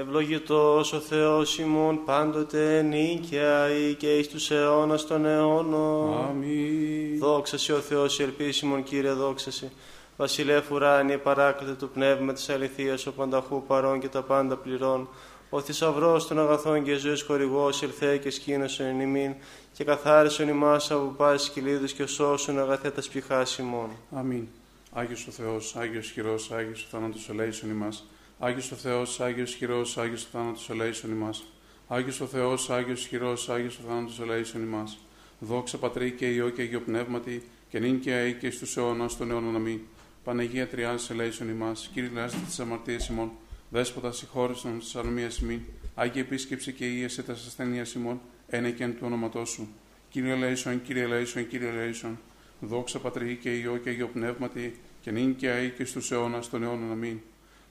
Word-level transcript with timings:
Ευλογητός 0.00 0.92
ο 0.92 1.00
Θεός 1.00 1.58
ημών 1.58 2.04
πάντοτε 2.04 2.82
νίκαια 2.82 3.70
ή 3.70 3.94
και 3.94 4.18
εις 4.18 4.28
τους 4.28 4.50
αιώνας 4.50 5.06
των 5.06 5.24
αιώνων. 5.24 6.24
Αμήν. 6.28 7.18
Δόξα 7.18 7.58
σε 7.58 7.72
ο 7.72 7.78
Θεός 7.80 8.18
η 8.18 8.22
ελπίση 8.22 8.66
μου, 8.66 8.82
Κύριε, 8.82 9.12
δόξα 9.12 9.50
σε. 9.50 9.72
Βασιλεύ 10.16 10.62
ουράνιε 10.72 11.18
παράκλητε 11.18 11.72
του 11.72 11.88
πνεύμα 11.88 12.32
της 12.32 12.48
αληθείας, 12.48 13.06
ο 13.06 13.12
πανταχού 13.12 13.62
παρών 13.66 14.00
και 14.00 14.08
τα 14.08 14.22
πάντα 14.22 14.56
πληρών. 14.56 15.08
Ο 15.50 15.60
θησαυρός 15.60 16.26
των 16.26 16.38
αγαθών 16.38 16.82
και 16.82 16.94
ζωής 16.94 17.22
χορηγός, 17.22 17.82
ελθέ 17.82 18.16
και 18.16 18.30
σκήνωσον 18.30 18.86
εν 18.86 19.00
ημίν, 19.00 19.34
και 19.72 19.84
καθάρισον 19.84 20.48
ημάς 20.48 20.90
από 20.90 21.14
πάση 21.16 21.50
κυλίδους 21.50 21.92
και 21.92 22.06
σώσουν 22.06 22.58
αγαθέτα 22.58 23.00
σπιχάς 23.00 23.58
ημών. 23.58 23.90
Αμήν. 24.10 24.46
Άγιος 24.92 25.26
ο 25.26 25.30
Θεός, 25.30 25.76
Άγιος 25.76 26.10
χειρός, 26.10 26.50
Άγιος 26.50 26.82
ο 26.82 26.86
θάνατος 26.90 27.28
ελέησον 27.28 27.70
ημάς. 27.70 28.04
Άγιος 28.42 28.72
ο 28.72 28.74
Θεός, 28.74 29.20
Άγιος 29.20 29.54
χειρός, 29.54 29.98
Άγιος 29.98 30.24
ο 30.24 30.28
θάνατος 30.32 30.70
ελέησον 30.70 31.10
ημάς. 31.10 31.44
Άγιος 31.88 32.20
ο 32.20 32.26
Θεός, 32.26 32.70
Άγιος 32.70 33.06
χειρός, 33.06 33.48
Άγιος 33.48 33.78
ο 33.78 33.80
θάνατος 33.88 34.20
ελέησον 34.20 34.62
ημάς. 34.62 34.98
Δόξα 35.38 35.78
Πατρί 35.78 36.10
και 36.10 36.26
Υιό 36.26 36.48
και 36.48 36.62
Αγίο 36.62 36.80
Πνεύματι, 36.80 37.42
και 37.68 37.78
νυν 37.78 38.00
και 38.00 38.12
αεί 38.12 38.34
και 38.34 38.50
στους 38.50 38.76
αιώνας 38.76 39.16
των 39.16 39.30
αιώνων 39.30 39.56
αμήν. 39.56 39.80
Παναγία 40.24 40.68
Τριάδης 40.68 41.10
ελέησον 41.10 41.48
ημάς, 41.48 41.90
Κύριε 41.92 42.10
Λάστη 42.14 42.38
της 42.38 42.60
αμαρτίας 42.60 43.08
ημών, 43.08 43.30
Δέσποτα 43.70 44.12
συγχώρησον 44.12 44.78
της 44.78 44.96
αρμίας 44.96 45.38
ημίν, 45.38 45.60
Άγιε 45.94 46.20
επίσκεψη 46.20 46.72
και 46.72 46.86
ίεση 46.86 47.22
τας 47.22 47.46
ασθενεία 47.46 47.86
ημών, 47.96 48.20
ένα 48.48 48.70
και 48.70 48.84
εν 48.84 48.92
του 48.92 49.02
όνοματός 49.04 49.50
σου. 49.50 49.68
Κύριε 50.10 50.32
ελέησον, 50.32 50.82
Κύριε 50.82 51.02
ελέησον, 51.02 51.48
Κύριε 51.48 51.68
ελέησον. 51.68 52.18
Δόξα 52.60 52.98
Πατρί 52.98 53.38
και 53.42 53.54
Υιό 53.54 53.76
και 53.76 53.88
Αγίο 53.88 54.08
Πνεύματι, 54.08 54.78
και 55.00 55.10
νυν 55.10 55.36
και 55.36 55.50
αεί 55.50 55.70
και 55.70 55.84
στους 55.84 56.10
αιώνας 56.10 56.50
των 56.50 56.62
αιώνων 56.62 56.90
αμήν. 56.90 57.18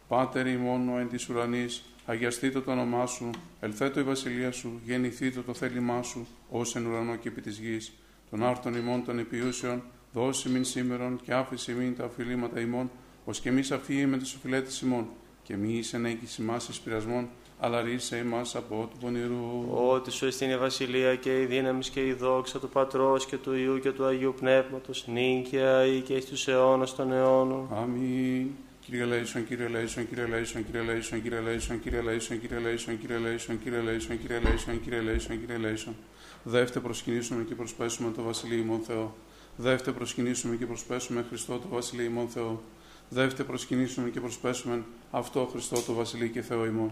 Πάτερ 0.10 0.48
ημών 0.48 0.90
ο 0.90 0.98
εν 0.98 1.10
της 1.10 1.30
ουρανής, 1.30 1.84
αγιαστήτω 2.06 2.62
το 2.62 2.72
όνομά 2.72 3.06
σου, 3.06 3.30
ελθέτω 3.60 4.00
η 4.00 4.04
βασιλεία 4.04 4.52
σου, 4.52 4.80
γεννηθήτω 4.86 5.42
το 5.42 5.54
θέλημά 5.54 6.04
σου, 6.04 6.28
ως 6.50 6.76
εν 6.76 6.86
ουρανό 6.86 7.16
και 7.16 7.28
επί 7.28 7.42
της 7.42 7.58
γης. 7.58 7.94
Των 8.30 8.44
άρτων 8.44 8.74
ημών 8.74 9.06
των 9.06 9.20
επιούσεων, 9.20 9.84
δώσει 10.14 10.50
μην 10.50 10.64
σήμερον 10.64 11.20
και 11.24 11.34
άφηση 11.34 11.74
μην 11.74 11.96
τα 11.96 12.04
οφειλήματα 12.04 12.60
ημών, 12.60 12.92
ως 13.26 13.40
και 13.40 13.52
μη 13.52 13.62
αφήει 13.74 14.06
με 14.06 14.18
τις 14.18 14.34
οφειλέτες 14.36 14.82
ημών, 14.82 15.08
και 15.44 15.56
μη 15.56 15.74
εις 15.74 15.94
ενέγγις 15.94 16.38
ημάς 16.38 16.68
εις 16.68 16.80
πειρασμών, 16.80 17.28
αλλά 17.60 17.82
ρίσε 17.82 18.18
ημάς 18.18 18.56
από 18.56 18.90
του 18.92 18.98
πονηρού. 18.98 19.66
Ότι 19.72 20.12
σου 20.12 20.26
εστίν 20.26 20.50
η 20.50 20.58
βασιλεία 20.58 21.16
και 21.16 21.42
η 21.42 21.46
δύναμη 21.46 21.84
και 21.84 22.08
η 22.08 22.14
δόξα 22.14 22.60
του 22.60 22.70
Πατρός 22.70 23.26
και 23.26 23.38
του 23.38 23.54
Ιού 23.54 23.80
και 23.80 23.92
του 23.92 24.06
Αγίου 24.06 24.34
Πνεύματος, 24.40 25.08
νίκαια 25.08 25.86
ή 25.86 26.02
και 26.02 26.14
εις 26.14 26.26
τους 26.26 26.48
αιώνας 26.48 26.96
των 26.96 27.12
αιώνων. 27.12 27.70
Αμήν. 27.74 28.48
Κύριε 28.90 29.06
Λέησον, 29.06 29.48
Κύριε 29.48 29.68
Λέησον, 29.68 30.10
Κύριε 30.10 30.26
Λέησον, 30.26 30.66
Κύριε 30.66 30.82
Λέησον, 30.82 31.22
Κύριε 31.22 31.40
Λέησον, 31.40 31.82
Κύριε 31.82 32.00
Λέησον, 32.00 32.40
Κύριε 32.40 32.60
Λέησον, 32.60 33.00
Κύριε 33.00 33.18
Λέησον, 33.18 33.60
Κύριε 33.60 33.80
Λέησον, 33.80 34.20
Κύριε 34.22 34.40
Λέησον, 34.40 34.82
Κύριε 34.82 35.00
Λέησον, 35.00 35.40
Κύριε 35.40 35.58
Λέησον. 35.58 35.96
Δεύτε 36.44 36.80
προσκυνήσουμε 36.80 37.44
και 37.44 37.56
προσπέσουμε 37.56 38.12
το 38.12 38.22
Βασιλείο 38.22 38.58
ημών 38.58 38.80
Θεό. 38.80 39.16
Δεύτε 39.56 39.92
προσκυνήσουμε 39.92 40.56
και 40.56 40.66
προσπέσουμε 40.66 41.26
Χριστό 41.28 41.60
το 41.60 41.68
Βασιλείο 41.70 42.06
ημών 42.06 42.28
Θεό. 42.28 42.64
Δεύτε 43.10 43.44
προσκυνήσουμε 43.44 44.10
και 44.10 44.20
προσπέσουμε 44.20 44.84
αυτό 45.12 45.50
Χριστό 45.52 45.82
το 45.82 45.94
Βασιλείο 45.94 46.28
και 46.28 46.42
Θεό 46.42 46.66
ημών. 46.66 46.92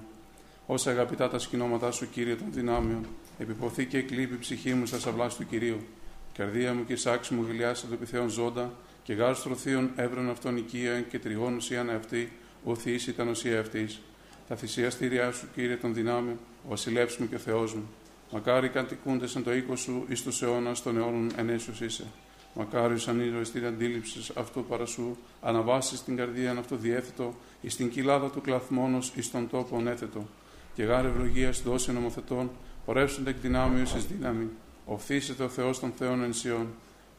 Όσα 0.66 0.92
αγαπητά 0.92 1.30
τα 1.30 1.39
σκηνώματά 1.39 1.92
σου, 1.92 2.09
Κύριε 2.09 2.36
των 2.36 2.48
δυνάμεων, 2.52 3.06
επιποθεί 3.38 3.86
και 3.86 3.98
εκλείπει 3.98 4.34
η 4.34 4.38
ψυχή 4.38 4.73
μου 4.73 4.86
στα 4.86 5.00
σαυλά 5.00 5.28
του 5.28 5.45
Κυρίου. 5.45 5.78
Καρδία 6.34 6.73
μου 6.73 6.86
και 6.86 6.95
σάξη 6.95 7.34
μου 7.34 7.45
γυλιάσε 7.48 7.88
το 7.88 7.94
επιθέων 7.94 8.30
ζώντα, 8.30 8.72
και 9.08 9.14
γάρστρο 9.14 9.56
θείων 9.56 9.92
έβρον 9.96 10.30
αυτόν 10.30 10.58
οικία 10.58 11.02
και 11.02 11.20
τριγών 11.20 11.56
ουσίαν 11.56 11.90
αυτή, 11.90 12.32
ο 12.64 12.76
Θεής 12.76 13.08
ήταν 13.08 13.28
ουσία 13.28 13.60
αυτής. 13.60 14.02
Τα 14.48 14.56
θυσιαστήριά 14.56 15.32
σου, 15.32 15.48
Κύριε 15.54 15.76
των 15.76 15.94
δυνάμεων, 15.94 16.40
ο 16.66 16.70
βασιλεύς 16.70 17.18
μου 17.18 17.30
και 17.30 17.36
ο 17.36 17.38
Θεός 17.38 17.74
μου. 17.74 17.90
Μακάρι 18.32 18.70
κατοικούνται 18.70 19.28
εν 19.36 19.44
το 19.44 19.54
οίκο 19.54 19.76
σου 19.76 20.06
εις 20.08 20.24
τους 20.24 20.42
αιώνας 20.42 20.84
των 20.84 20.98
αιώνων 20.98 21.32
ενέσιος 21.38 21.82
είσαι. 21.82 22.04
Μακάρι 22.54 23.00
σαν 23.00 23.20
ήρωε 23.20 23.42
την 23.42 23.66
αντίληψης 23.66 24.32
αυτού 24.36 24.64
παρασού, 24.64 25.16
αναβάσεις 25.42 26.04
την 26.04 26.16
καρδία 26.16 26.52
αυτό 26.52 26.76
διέθετο, 26.76 27.36
εις 27.62 27.76
την 27.76 27.90
κοιλάδα 27.90 28.30
του 28.30 28.42
κλαθμόνος 28.42 29.12
εις 29.16 29.32
τον 29.32 29.50
τόπο 29.50 29.84
έθετο. 29.88 30.28
Και 30.73 30.84
γάρε 30.84 31.08
ευλογίας 31.08 31.62
δώσει 31.62 31.92
νομοθετών, 31.92 32.52
πορεύσονται 32.86 33.30
εκ 33.30 33.38
δυνάμεως 33.42 33.94
εις 33.96 34.06
δύναμη. 34.06 34.50
Οφθήσετε 34.86 35.44
ο 35.44 35.50
Θεός 35.50 35.80
των 35.80 35.92
Θεών 35.98 36.23
ενσιών. 36.23 36.67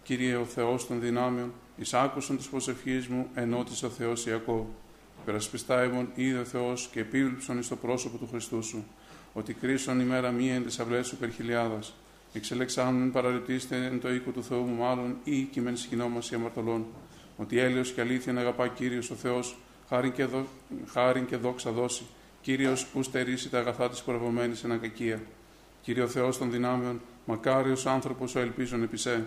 Κύριε 0.02 0.36
ο 0.36 0.44
Θεός 0.44 0.86
των 0.86 1.00
δυνάμεων, 1.00 1.52
ει 1.78 1.84
άκουσαν 1.92 2.38
τη 2.38 2.46
προσευχή 2.50 3.06
μου, 3.08 3.26
ενώτησε 3.34 3.86
ο 3.86 3.88
Θεός 3.88 4.26
Ιακώβ. 4.26 4.66
Περασπιστά 5.24 5.84
ημών 5.84 6.08
είδε 6.14 6.38
ο 6.38 6.44
Θεός 6.44 6.88
και 6.92 7.00
επίβλεψον 7.00 7.58
εις 7.58 7.68
το 7.68 7.76
πρόσωπο 7.76 8.18
του 8.18 8.28
Χριστού 8.30 8.62
σου. 8.62 8.84
Ότι 9.32 9.54
κρίσον 9.54 10.00
ημέρα 10.00 10.30
μία 10.30 10.54
εν 10.54 10.64
της 10.64 10.78
αυλέ 10.78 11.02
σου 11.02 11.14
υπερχιλιάδας. 11.14 11.94
Εξελεξάμεν 12.32 13.10
παραρριτήστε 13.10 13.76
εν 13.76 14.00
το 14.00 14.12
οίκο 14.12 14.30
του 14.30 14.44
Θεού 14.44 14.62
μου, 14.62 14.82
μάλλον 14.82 15.16
ή 15.24 15.42
κειμέν 15.42 15.76
σκηνόμαση 15.76 16.34
αμαρτωλών. 16.34 16.86
Ότι 17.36 17.58
έλεος 17.58 17.92
και 17.92 18.00
αλήθεια 18.00 18.32
να 18.32 18.40
αγαπά 18.40 18.68
κύριος 18.68 19.10
ο 19.10 19.14
Θεός, 19.14 19.56
χάριν 19.88 20.12
και, 20.12 20.24
δο... 20.24 20.46
χάριν 20.86 21.26
και 21.26 21.36
δόξα 21.36 21.70
δώσει. 21.70 22.02
Κύριος 22.40 22.86
που 22.86 23.02
στερήσει 23.02 23.50
τα 23.50 23.58
αγαθά 23.58 23.88
της 23.88 24.02
προευωμένη 24.02 24.54
εν 24.64 24.72
ακακία. 24.72 25.22
Κύριο 25.82 26.08
Θεός 26.08 26.38
των 26.38 26.50
δυνάμεων, 26.50 27.00
μακάριος 27.24 27.86
άνθρωπος 27.86 28.34
ο 28.34 28.38
ελπίζων 28.38 28.82
επισέ. 28.82 29.24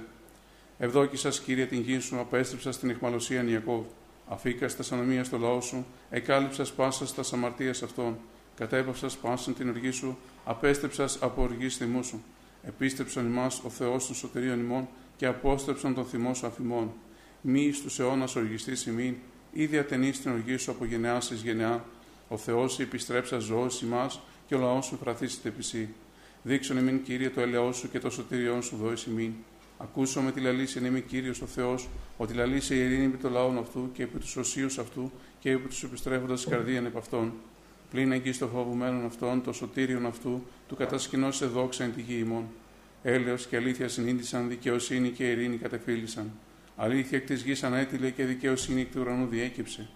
Ευδόκησα, 0.84 1.30
κύριε, 1.30 1.66
την 1.66 1.82
γη 1.82 2.00
σου, 2.00 2.20
απέστρεψα 2.20 2.72
στην 2.72 2.90
εχμαλωσία 2.90 3.44
Ιακώβ. 3.44 3.84
Αφήκα 4.28 4.68
στα 4.68 4.96
ανομία 4.96 5.24
στο 5.24 5.38
λαό 5.38 5.62
σου, 5.62 5.86
εκάλυψας 6.10 6.72
πάσα 6.72 7.06
στα 7.08 7.24
αμαρτία 7.34 7.70
αυτών. 7.70 8.18
Κατέπαυσα 8.56 9.10
πάσαν 9.22 9.54
την 9.54 9.70
οργή 9.70 9.92
σου, 9.92 10.18
απέστρεψας 10.44 11.18
από 11.22 11.42
οργή 11.42 11.70
θυμού 11.70 12.04
σου. 12.04 12.24
Επίστεψαν 12.64 13.26
ημάς 13.26 13.62
ο 13.64 13.70
Θεός 13.70 14.06
των 14.06 14.16
σωτηρίων 14.16 14.60
ημών 14.60 14.88
και 15.18 15.26
απόστρεψαν 15.26 15.94
τον 15.94 16.06
θυμό 16.06 16.34
σου 16.34 16.48
αφημών. 16.48 16.92
Μη 17.42 17.72
στους 17.72 18.00
αιώνας 18.00 18.36
οργιστή 18.36 18.90
ημίν, 18.90 19.16
ή 19.54 19.66
διατενεί 19.66 20.12
την 20.12 20.32
οργή 20.32 20.58
σου 20.58 20.72
από 20.72 20.86
γενεά 20.86 21.18
ει 21.32 21.36
γενεά. 21.36 21.86
Ο 22.28 22.38
Θεός 22.38 22.80
επιστρέψα 22.80 23.40
ζώο 23.40 23.68
ημάς 23.84 24.20
και 24.48 24.56
ο 24.56 24.60
λαός 24.60 24.86
σου 24.86 24.98
φραθήσεται 25.04 25.48
επί 25.48 25.90
Δείξον 26.44 26.78
ημίν, 26.78 27.04
κύριε, 27.04 27.30
το 27.30 27.42
ελαιό 27.42 27.72
σου 27.72 27.90
και 27.90 28.00
το 28.00 28.10
σωτηριόν 28.10 28.62
σου 28.62 28.76
δώσει 28.76 29.10
ημίν. 29.10 29.34
Ακούσω 29.82 30.22
με 30.22 30.32
τη 30.32 30.40
λαλήση 30.40 30.78
εν 30.78 30.86
είμαι 30.86 31.00
κύριος 31.00 31.42
ο 31.42 31.46
Θεός, 31.46 31.90
ότι 32.18 32.34
λαλήσει 32.34 32.76
η 32.76 32.80
ειρήνη 32.80 33.06
επί 33.06 33.18
των 33.18 33.32
λαών 33.32 33.58
αυτού 33.58 33.90
και 33.94 34.04
επί 34.04 34.20
τους 34.20 34.36
οσίους 34.36 34.78
αυτού 34.78 35.12
και 35.40 35.52
επί 35.52 35.68
τους 35.68 35.84
επιστρέφοντας 35.84 36.46
καρδίαν 36.46 36.86
επ' 36.86 36.98
αυτών. 36.98 37.34
Πλην 37.92 38.12
εκεί 38.12 38.32
στο 38.32 38.48
φοβουμένον 38.48 39.06
αυτόν, 39.06 39.44
το 39.44 39.54
σωτήριον 39.54 40.06
αυτού, 40.06 40.44
του 40.68 40.76
κατασκηνώ 40.76 41.32
σε 41.32 41.46
δόξα 41.46 41.84
εν 41.84 41.94
τη 41.94 42.02
γη 42.02 42.18
ημών. 42.20 42.46
Έλεος 43.04 43.46
και 43.46 43.56
αλήθεια 43.56 43.88
συνήντησαν, 43.88 44.50
δικαιοσύνη 44.50 45.10
και 45.10 45.32
ειρήνη 45.32 45.58
κατεφύλησαν. 45.58 46.32
Αλήθεια 46.76 47.18
εκ 47.18 47.26
της 47.26 47.42
γης 47.44 47.64
ανέτειλε 47.64 48.10
και 48.10 48.26
δικαιοσύνη 48.26 48.82
εκ 48.82 48.92
του 48.92 49.02
ουρανού 49.02 49.28
διέκυψε. 49.28 49.90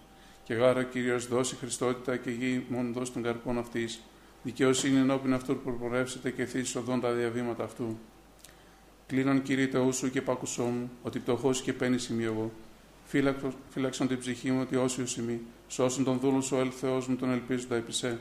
Και 0.44 0.54
γάρα 0.54 0.80
ο 0.80 0.82
κύριος 0.82 1.28
δώσει 1.28 1.56
Χριστότητα 1.56 2.16
και 2.16 2.30
γη 2.30 2.64
μόνο 2.68 2.92
δώσει 2.92 3.12
των 3.12 3.22
καρπών 3.22 3.58
αυτής. 3.58 4.00
Δικαιοσύνη 4.42 4.98
ενώπιν 4.98 5.34
αυτού 5.34 5.54
που 5.54 5.62
προπορεύσετε 5.62 6.30
και 6.30 6.44
θύσει 6.44 6.78
οδόν 6.78 7.00
τα 7.00 7.12
διαβήματα 7.12 7.64
αυτού. 7.64 7.98
Κλείνον 9.06 9.42
κύριε 9.42 9.66
Θεού 9.66 9.92
σου 9.92 10.10
και 10.10 10.22
πάκουσό 10.22 10.62
μου, 10.62 10.90
ότι 11.02 11.18
πτωχός 11.18 11.62
και 11.62 11.72
παίρνει 11.72 11.98
σημείο 11.98 12.32
εγώ. 12.32 12.52
Φύλαξον 13.68 14.08
την 14.08 14.18
ψυχή 14.18 14.50
μου 14.50 14.60
ότι 14.60 14.76
όσιος 14.76 15.10
σημεί, 15.10 15.40
σώσουν 15.68 16.04
τον 16.04 16.18
δούλο 16.18 16.40
σου, 16.40 16.56
ελ 16.56 16.72
Θεός 16.80 17.08
μου, 17.08 17.16
τον 17.16 17.30
ελπίζοντα 17.30 17.76
επισέ. 17.76 18.18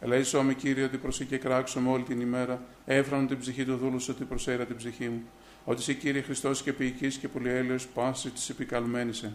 Ελέησό 0.00 0.42
με 0.42 0.54
κύριε 0.54 0.84
ότι 0.84 0.96
προσήκε 0.96 1.36
κράξω 1.36 1.80
με 1.80 1.90
όλη 1.90 2.02
την 2.02 2.20
ημέρα, 2.20 2.62
έφρανον 2.84 3.26
την 3.26 3.38
ψυχή 3.38 3.64
του 3.64 3.76
δούλου 3.76 4.00
σου 4.00 4.12
ότι 4.14 4.24
προσέρα 4.24 4.64
την 4.64 4.76
ψυχή 4.76 5.08
μου. 5.08 5.22
Ότι 5.64 5.82
σε 5.82 5.92
κύριε 5.92 6.22
Χριστός 6.22 6.62
και 6.62 6.72
ποιητής 6.72 7.16
και 7.16 7.28
πολυέλαιο 7.28 7.76
πάση 7.94 8.30
της 8.30 8.48
επικαλμένησε. 8.48 9.32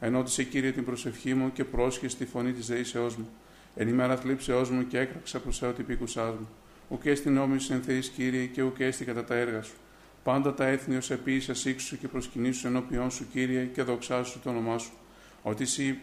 Ενώτησε 0.00 0.44
κύριε 0.44 0.70
την 0.70 0.84
προσευχή 0.84 1.34
μου 1.34 1.52
και 1.52 1.64
πρόσχε 1.64 2.08
στη 2.08 2.24
φωνή 2.24 2.52
της 2.52 2.66
δεήσεώς 2.66 3.16
μου. 3.16 3.28
Εν 3.74 3.88
ημέρα 3.88 4.16
θλίψεώς 4.16 4.70
μου 4.70 4.86
και 4.86 4.98
έκραξα 4.98 5.40
προς 5.40 5.62
ότι 5.62 5.82
πήκουσά 5.82 6.24
μου. 6.24 6.48
Ουκέ 6.88 7.14
στην 7.14 7.32
νόμη 7.32 7.58
σου 7.58 7.80
κύριε 8.16 8.46
και 8.46 8.62
ουκέ 8.62 8.92
κατά 9.04 9.24
τα 9.24 9.34
έργα 9.34 9.62
σου. 9.62 9.74
Πάντα 10.22 10.54
τα 10.54 10.66
έθνη 10.66 10.96
ως 10.96 11.10
επίησα 11.10 11.54
σύξου 11.54 11.98
και 11.98 12.08
προσκυνήσου 12.08 12.66
ενώπιον 12.66 13.10
σου, 13.10 13.26
κύριε, 13.32 13.64
και 13.64 13.82
δοξάσου 13.82 14.40
το 14.40 14.50
όνομά 14.50 14.78
σου. 14.78 14.92
Ότι, 15.42 15.62
εσύ, 15.62 15.98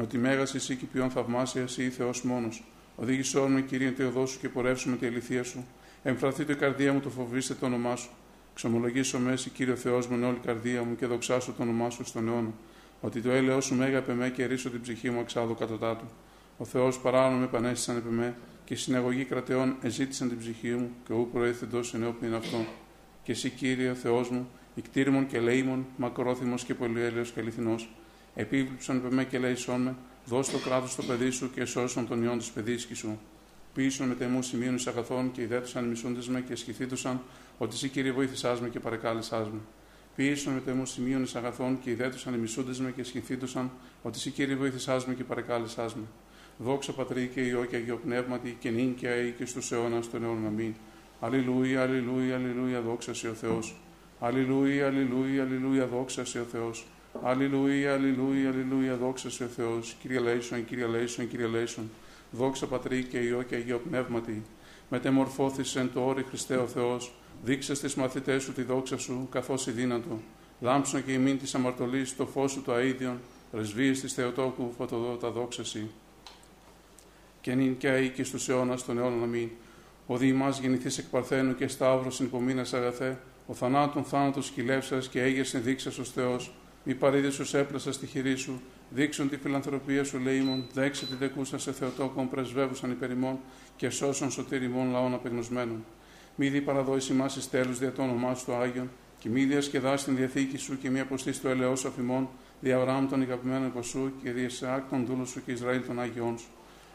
ότι 0.00 0.18
μέγας 0.18 0.54
εσύ 0.54 0.76
και 0.76 0.84
ποιον 0.92 1.10
θαυμάσια 1.10 1.64
ή 1.76 1.90
Θεός 1.90 2.22
μόνος. 2.22 2.64
Οδήγησό 2.96 3.46
με, 3.46 3.60
κύριε, 3.60 3.90
Θεοδό 3.90 4.26
σου 4.26 4.38
και 4.40 4.48
πορεύσουμε 4.48 4.96
τη 4.96 5.06
αληθεία 5.06 5.42
σου. 5.42 5.66
Εμφραθεί 6.02 6.44
το 6.44 6.52
η 6.52 6.56
καρδία 6.56 6.92
μου, 6.92 7.00
το 7.00 7.10
φοβήστε 7.10 7.54
το 7.54 7.66
όνομά 7.66 7.96
σου. 7.96 8.10
Ξομολογήσω 8.54 9.18
μέση, 9.18 9.50
κύριο 9.50 9.76
Θεός 9.76 10.06
μου, 10.06 10.16
με 10.16 10.26
όλη 10.26 10.36
η 10.36 10.46
καρδία 10.46 10.82
μου 10.82 10.96
και 10.96 11.06
δοξάσω 11.06 11.52
το 11.52 11.62
όνομά 11.62 11.90
σου 11.90 12.04
στον 12.04 12.28
αιώνα. 12.28 12.52
Ότι 13.00 13.20
το 13.20 13.30
έλεό 13.30 13.60
σου 13.60 13.74
μέγα 13.74 13.96
επεμέ 13.96 14.28
και 14.28 14.46
ρίσω 14.46 14.70
την 14.70 14.80
ψυχή 14.80 15.10
μου 15.10 15.20
εξάδω 15.20 15.54
κατά 15.54 15.96
του. 15.96 16.10
Ο 16.58 16.64
Θεός 16.64 16.98
παράνομο 16.98 17.38
με 17.38 17.44
επανέστησαν 17.44 17.96
επεμέ 17.96 18.36
και 18.64 18.74
συναγωγή 18.74 19.24
κρατεών 19.24 19.76
εζήτησαν 19.82 20.28
την 20.28 20.38
ψυχή 20.38 20.70
μου 20.70 20.90
και 21.06 21.12
ού 21.12 21.28
προέθεντο 21.32 21.80
ενώπιον 21.94 22.34
αυτών 22.34 22.66
και 23.22 23.32
εσύ 23.32 23.50
Κύριε 23.50 23.94
Θεός 23.94 24.30
μου, 24.30 24.48
ικτήριμον 24.74 25.26
και 25.26 25.40
λέημον, 25.40 25.86
μακρόθυμος 25.96 26.64
και 26.64 26.74
πολυέλεος 26.74 27.30
και 27.30 27.40
αληθινός, 27.40 27.88
επίβλεψον 28.34 29.02
με 29.10 29.24
και 29.24 29.38
λέησόν 29.38 29.80
με, 29.80 29.94
δώσ' 30.24 30.50
το 30.50 30.58
κράτος 30.58 30.92
στο 30.92 31.02
παιδί 31.02 31.30
σου 31.30 31.50
και 31.50 31.64
σώσον 31.64 32.08
τον 32.08 32.22
ιόν 32.22 32.38
της 32.38 32.50
παιδίσκη 32.50 32.94
σου. 32.94 33.18
Ποιήσουν 33.74 34.06
με 34.06 34.14
τεμούς 34.14 34.46
σημείων 34.46 34.74
εις 34.74 34.86
αγαθών 34.86 35.32
και 35.32 35.42
ιδέτουσαν 35.42 35.84
μισούντες 35.84 36.28
με 36.28 36.40
και 36.40 36.54
σχηθήτουσαν 36.56 37.20
ότι 37.58 37.74
εσύ 37.74 37.88
κύριε 37.88 38.12
βοήθησάς 38.12 38.60
με 38.60 38.68
και 38.68 38.80
παρεκάλεσάς 38.80 39.50
με. 39.50 39.58
Ποιήσουν 40.16 40.52
με 40.52 40.60
τεμούς 40.60 40.90
σημείων 40.90 41.22
εις 41.22 41.34
αγαθών 41.34 41.78
και 41.80 41.90
ιδέτουσαν 41.90 42.34
μισούντες 42.34 42.80
με 42.80 42.90
και 42.90 43.02
σχηθήτουσαν 43.02 43.70
ότι 44.02 44.16
εσύ 44.16 44.30
κύριε 44.30 44.54
βοήθησάς 44.54 45.06
με 45.06 45.14
και 45.14 45.24
παρεκάλεσάς 45.24 45.94
με. 45.94 46.02
Δόξα 46.58 46.92
Πατρί 46.92 47.30
και 47.34 47.40
Υιό 47.40 47.64
και 47.64 47.76
Αγίο 47.76 47.96
Πνεύματι 47.96 48.56
και 48.60 48.70
νυν 48.70 48.94
και 48.94 49.08
αή 49.08 49.30
και 49.30 49.46
στους 49.46 49.72
αιώνας 49.72 50.10
των 50.10 50.24
αιώνων 50.24 50.46
αμήν. 50.46 50.74
Αλληλούια, 51.24 51.82
αλληλούια, 51.82 52.34
αλληλούια, 52.34 52.80
δόξα 52.80 53.14
σε 53.14 53.28
ο 53.28 53.34
Θεός. 53.34 53.76
Αλληλούια, 54.20 54.86
αλληλούια, 54.86 55.42
αλληλούια, 55.42 55.86
δόξα 55.86 56.24
σε 56.24 56.40
ο 56.40 56.44
Θεός. 56.44 56.86
Αλληλούια, 57.22 57.92
αλληλούια, 57.92 58.48
αλληλούια, 58.48 58.96
δόξα 58.96 59.30
σε 59.30 59.44
ο 59.44 59.46
Θεός. 59.46 59.96
Κύριε 60.00 60.20
Λέισον, 60.20 60.64
Κύριε 60.64 60.86
Λέισον, 60.86 61.28
Κύριε 61.28 61.46
Λέισον. 61.46 61.90
Δόξα 62.30 62.66
Πατρί 62.66 63.04
και 63.04 63.18
Υιό 63.18 63.42
και 63.42 63.54
Αγίο 63.54 63.78
Πνεύματι. 63.78 64.42
Μετεμορφώθησεν 64.88 65.90
το 65.92 66.06
όρι 66.06 66.22
Χριστέ 66.22 66.56
ο 66.56 66.66
Θεός. 66.66 67.12
Δείξε 67.44 67.74
στις 67.74 67.94
μαθητές 67.94 68.42
σου 68.42 68.52
τη 68.52 68.62
δόξα 68.62 68.98
σου, 68.98 69.28
καθώς 69.30 69.66
η 69.66 69.70
δύνατο. 69.70 70.20
Λάμψον 70.60 71.04
και 71.04 71.12
ημίν 71.12 71.38
της 71.38 71.54
αμαρτωλής, 71.54 72.16
το 72.16 72.26
φως 72.26 72.52
σου 72.52 72.62
το 72.62 72.72
αΐδιον, 72.74 73.16
πρεσβείες 73.50 74.00
της 74.00 74.12
Θεοτόκου, 74.12 74.72
φωτοδότα 74.76 75.30
δόξαση. 75.30 75.90
Και 77.40 77.54
νυν 77.54 77.76
και 77.76 77.88
αεί 77.88 78.08
και 78.08 78.24
στους 78.24 78.48
αιώνας 78.48 78.84
των 78.84 78.98
αιώνων 78.98 79.22
αμήν. 79.22 79.48
Ο 80.06 80.16
διημάς 80.16 80.60
γεννηθείς 80.60 80.98
εκ 80.98 81.04
Παρθένου 81.04 81.54
και 81.54 81.68
Σταύρος 81.68 82.20
υπομείνας 82.20 82.72
αγαθέ, 82.72 83.18
ο 83.46 83.54
θανάτων 83.54 84.04
θάνατος 84.04 84.46
σκυλεύσας 84.46 85.08
και 85.08 85.22
έγερσεν 85.22 85.62
δείξας 85.62 85.98
ως 85.98 86.10
Θεός, 86.10 86.54
μη 86.84 86.94
παρήδησος 86.94 87.54
έπλασα 87.54 87.92
στη 87.92 88.06
χειρή 88.06 88.36
σου, 88.36 88.60
δείξουν 88.90 89.28
τη 89.28 89.36
φιλανθρωπία 89.36 90.04
σου 90.04 90.18
λέιμον, 90.18 90.66
δέξε 90.72 91.06
τη 91.06 91.14
δεκούσα 91.14 91.58
σε 91.58 91.72
Θεοτόκον 91.72 92.28
πρεσβεύουσαν 92.28 92.90
υπερημών 92.90 93.38
και 93.76 93.90
σώσον 93.90 94.30
σωτήριμών 94.30 94.90
λαών 94.90 95.14
απεγνωσμένων. 95.14 95.84
Μη 96.36 96.48
δι 96.48 96.60
παραδόηση 96.60 97.12
μας 97.12 97.36
εις 97.36 97.50
τέλους 97.50 97.78
δια 97.78 97.92
το 97.92 98.02
όνομά 98.02 98.34
σου 98.34 98.44
το 98.44 98.56
Άγιον, 98.56 98.90
και 99.18 99.28
μη 99.28 99.44
διασκεδάσει 99.44 100.04
την 100.04 100.16
διαθήκη 100.16 100.56
σου 100.56 100.78
και 100.78 100.90
μη 100.90 101.00
αποστήσει 101.00 101.40
το 101.40 101.48
ελαιός 101.48 101.84
αφημών, 101.84 102.28
δια 102.60 102.76
Αβραάμ 102.76 103.08
τον 103.08 103.22
αγαπημένο 103.22 103.66
υποσού 103.66 104.12
και 104.22 104.30
δια 104.30 104.44
Ισαάκ 104.44 104.88
τον 104.90 105.06
δούλο 105.06 105.24
σου 105.24 105.44
και 105.44 105.52
Ισραήλ 105.52 105.86
των 105.86 106.00
Άγιών 106.00 106.38
σου. 106.38 106.48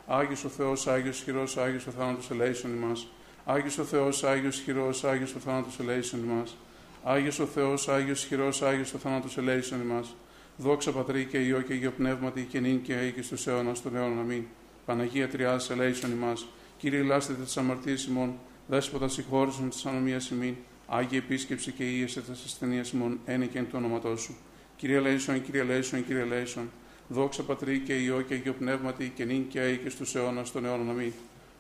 Άγιος 0.10 0.44
ο 0.44 0.50
Θεός, 0.50 0.88
Άγιος 0.88 1.22
χειρός, 1.22 1.58
Άγιος 1.58 1.88
ο 1.88 1.92
θάνατος 1.92 2.32
ελέησον 2.32 2.74
ημάς. 2.74 3.08
Άγιος 3.46 3.78
ο 3.78 3.84
Θεός, 3.84 4.24
Άγιος 4.24 4.60
χειρός, 4.60 5.04
Άγιος 5.04 5.36
ο 5.36 5.40
θάνατος 5.40 5.80
ελέησον 5.80 6.24
ημάς. 6.24 6.58
Άγιος 7.04 7.40
ο 7.40 7.46
Θεός, 7.46 7.88
Άγιος 7.88 8.24
χειρός, 8.24 8.62
Άγιος 8.62 8.94
ο 8.94 8.98
θάνατος 8.98 9.38
ελέησον 9.38 9.82
ημάς. 9.82 10.16
Δόξα 10.58 10.92
Πατρί 10.92 11.26
και 11.26 11.38
Υιό 11.38 11.62
και 11.62 11.74
Υιό 11.74 11.92
Πνεύματι 11.92 12.48
και 12.50 12.60
νυν 12.60 12.82
και 12.82 12.94
αή 12.94 13.12
και 13.12 13.22
στους 13.22 13.48
αιώνας 13.48 13.82
των 13.82 13.96
αιώνων 13.96 14.20
αμήν. 14.20 14.44
Παναγία 14.86 15.28
Τριάς 15.30 15.70
ελέησον 15.70 16.12
ημάς. 16.12 16.48
Κύριε 16.78 17.02
λάστετε 17.02 17.44
τις 17.44 17.58
αμαρτίες 17.58 18.06
ημών, 18.06 18.34
δέσποτα 18.68 19.08
συγχώρησον 19.08 19.70
τις 19.70 19.86
ανομίες 19.86 20.30
ημών. 20.30 20.58
Άγιε 20.88 21.18
επίσκεψη 21.18 21.72
και 21.72 21.84
ίεσε 21.84 22.22
τις 22.22 22.44
ασθενείες 22.46 22.92
ημών, 22.92 23.20
ένε 23.26 23.46
και 23.46 23.58
εν 23.58 23.68
το 23.72 23.78
όνοματό 23.78 24.18
σου. 24.18 24.36
Κύριε 24.76 25.00
Λέησον, 25.00 25.44
Κύριε 25.44 25.64
Λέησον, 25.64 26.06
Κύριε 26.06 26.24
Λέησον. 26.24 26.70
Δόξα 27.10 27.44
Πατρί 27.44 27.80
και 27.80 27.94
Υιό 27.94 28.22
και 28.22 28.34
Αγίο 28.34 28.54
Πνεύματι 28.54 29.12
και 29.16 29.26
νυν 29.26 29.48
και 29.48 29.60
αή 29.60 29.78
και 29.78 29.90
στους 29.90 30.16
αιώνας 30.16 30.52
των 30.52 30.66
αιώνων 30.66 30.90
αμήν. 30.90 31.12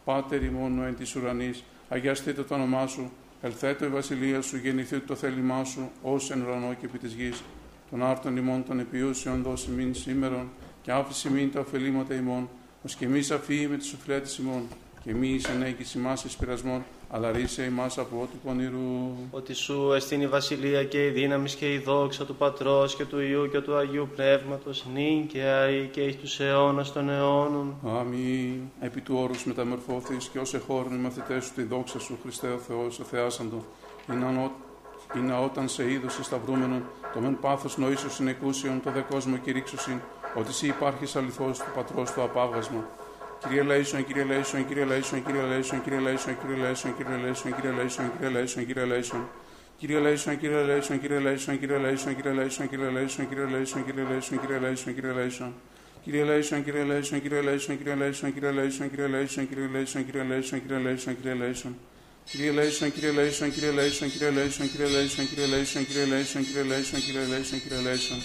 Πάτερ 0.06 0.44
ημών 0.44 0.84
εν 0.84 0.96
της 0.96 1.16
ουρανής, 1.16 1.64
αγιαστείτε 1.90 2.44
το 2.44 2.56
όνομά 2.56 2.88
σου, 2.88 3.12
ελθέτω 3.42 3.86
η 3.86 3.88
βασιλεία 3.88 4.42
σου, 4.42 4.58
γεννηθείτε 4.58 5.06
το 5.06 5.16
θέλημά 5.16 5.64
σου, 5.64 5.90
ως 6.02 6.32
εν 6.32 6.42
ουρανό 6.42 6.74
και 6.80 6.86
επί 6.86 6.98
της 6.98 7.14
γης. 7.14 7.44
Των 7.90 8.04
άρτων 8.04 8.38
ημών 8.38 8.64
των 8.64 8.80
επιούσεων 8.80 9.42
δώσει 9.44 9.70
μην 9.70 9.96
σήμερον, 9.96 10.50
και 10.82 10.92
άφηση 10.92 11.30
μην 11.30 11.52
τα 11.52 11.60
ωφελήματα 11.60 12.14
ημών, 12.14 12.50
ως 12.84 12.96
και 12.96 13.06
εμείς 13.06 13.32
αφήγη 13.32 13.68
με 13.68 13.78
τις 13.78 13.94
οφειλέτες 13.94 14.38
ημών, 14.38 14.68
και 15.07 15.13
μη 15.13 15.27
εις 15.27 15.45
ενέγγις 15.45 15.94
ημάς 15.94 16.24
εις 16.24 16.36
πειρασμών, 16.36 16.83
αλλά 17.09 17.31
ρίσε 17.31 17.63
ημάς 17.63 17.98
από 17.98 18.21
ό,τι 18.21 18.38
πονηρού. 18.45 19.15
Ότι 19.31 19.54
σου 19.54 19.92
εστίν 19.94 20.21
η 20.21 20.27
βασιλεία 20.27 20.83
και 20.83 21.06
η 21.06 21.09
δύναμη 21.09 21.50
και 21.50 21.74
η 21.74 21.77
δόξα 21.77 22.25
του 22.25 22.36
Πατρός 22.36 22.95
και 22.95 23.06
του 23.06 23.19
Υιού 23.19 23.50
και 23.50 23.59
του 23.59 23.75
Αγίου 23.75 24.09
Πνεύματος, 24.15 24.86
νυν 24.94 25.27
και 25.27 25.42
αή 25.42 25.89
και 25.92 26.01
εις 26.01 26.18
τους 26.18 26.39
αιώνας 26.39 26.94
των 26.94 27.09
αιώνων. 27.09 27.75
Αμήν. 28.00 28.62
Επί 28.80 29.01
του 29.01 29.15
όρους 29.18 29.45
μεταμορφώθης 29.45 30.27
και 30.27 30.39
ως 30.39 30.54
εχώρουν 30.54 30.94
οι 30.94 30.98
μαθητές 30.98 31.44
σου 31.45 31.54
τη 31.54 31.63
δόξα 31.63 32.00
σου, 32.00 32.18
Χριστέ 32.21 32.48
ο 32.48 32.57
Θεός, 32.57 33.00
ο 33.00 33.04
Θεάσαντο. 33.04 33.65
Είναι, 34.12 34.25
ανώ, 34.25 34.51
είναι 35.18 35.33
όταν 35.33 35.68
σε 35.68 35.92
είδος 35.92 36.19
σταυρούμενον, 36.21 36.83
το 37.13 37.19
μεν 37.19 37.39
πάθος 37.39 37.77
νοήσου 37.77 38.09
συνεκούσιον, 38.09 38.81
το 38.81 38.92
δε 38.92 39.00
κόσμο 39.00 39.38
κηρύξουσιν, 39.38 40.00
ότι 40.36 40.50
εσύ 40.50 40.68
υπάρχεις 40.68 41.15
αληθώς 41.15 41.57
του 41.57 41.71
Πατρός 41.75 42.12
του 42.12 42.21
απάβγασμα. 42.21 42.86
Κύριε 43.42 43.62
Λέισον, 43.62 44.06
Κύριε 44.06 44.24
Λέισον, 44.24 44.68
Κύριε 44.68 44.84
Λέισον, 44.84 45.24
Κύριε 45.24 45.42
Λέισον, 45.42 45.84
Κύριε 45.84 46.00
Λέισον, 46.00 46.36
Κύριε 46.44 46.57
Λέισον, 46.63 46.95
Κύριε 46.98 47.16
Λέισον, 47.18 47.54
Κύριε 47.56 47.72
Λέισον, 47.72 48.12
Κύριε 48.12 48.30
Λέισον, 48.30 48.66
Κύριε 48.66 48.84
Λέισον. 48.86 49.30
Κύριε 49.80 50.00
Λέισον, 50.00 50.39
Κύριε 50.39 50.62
Λέισον, 50.63 51.00
Κύριε 51.00 51.19
Λέισον, 51.19 51.60
Κύριε 51.60 51.78
Λέισον, 51.78 52.16
Κύριε 52.18 52.31
Λέισον, 52.31 52.69
Κύριε 52.69 52.89
Λέισον, 52.89 53.30
Κύριε 53.30 53.45
Λέισον, 53.45 53.86
Κύριε 53.86 54.04
Λέισον, 54.07 54.39
Κύριε 54.42 54.57
Λέισον, 54.60 54.95
Κύριε 54.95 55.12
Λέισον. 55.12 55.54
Κύριε 56.04 56.24
Λέισον, 56.24 56.63
Κύριε 56.63 56.84
Λέισον, 56.84 57.22
Κύριε 57.22 57.42
Λέισον, 57.42 57.78
Κύριε 57.78 57.95
Λέισον, 57.95 58.34
Κύριε 58.34 58.51
Λέισον, 58.51 58.89
Κύριε 58.89 59.07
Λέισον, 59.07 59.48
Κύριε 59.50 59.68
Λέισον, 59.68 60.06
Κύριε 60.06 60.24
Λέισον, 60.24 60.62
Κύριε 60.62 60.80
Λέισον, 60.80 61.16
Κύριε 61.16 61.33
Λέισον. 61.33 61.75
Κύριε 62.31 62.51
Λέισον, 62.51 62.92
Κύριε 62.92 63.12
Λέισον, 63.12 63.51
Κύριε 63.51 63.72
Λέισον, 63.72 64.10
Κύριε 64.12 64.31
Λέισον, 64.31 64.68
Κύριε 64.68 64.88
Λέισον, 64.88 65.28
Κύριε 65.28 65.45
Λέισον, 65.45 65.86
Κύριε 65.86 66.06
Λέισον, 66.06 66.44
Κύριε 66.44 66.63
Λέισον, 66.63 67.00
Κύριε 67.06 67.25
Λέισον, 67.31 67.62
Κύριε 67.62 67.81
Λέισον. 67.88 68.22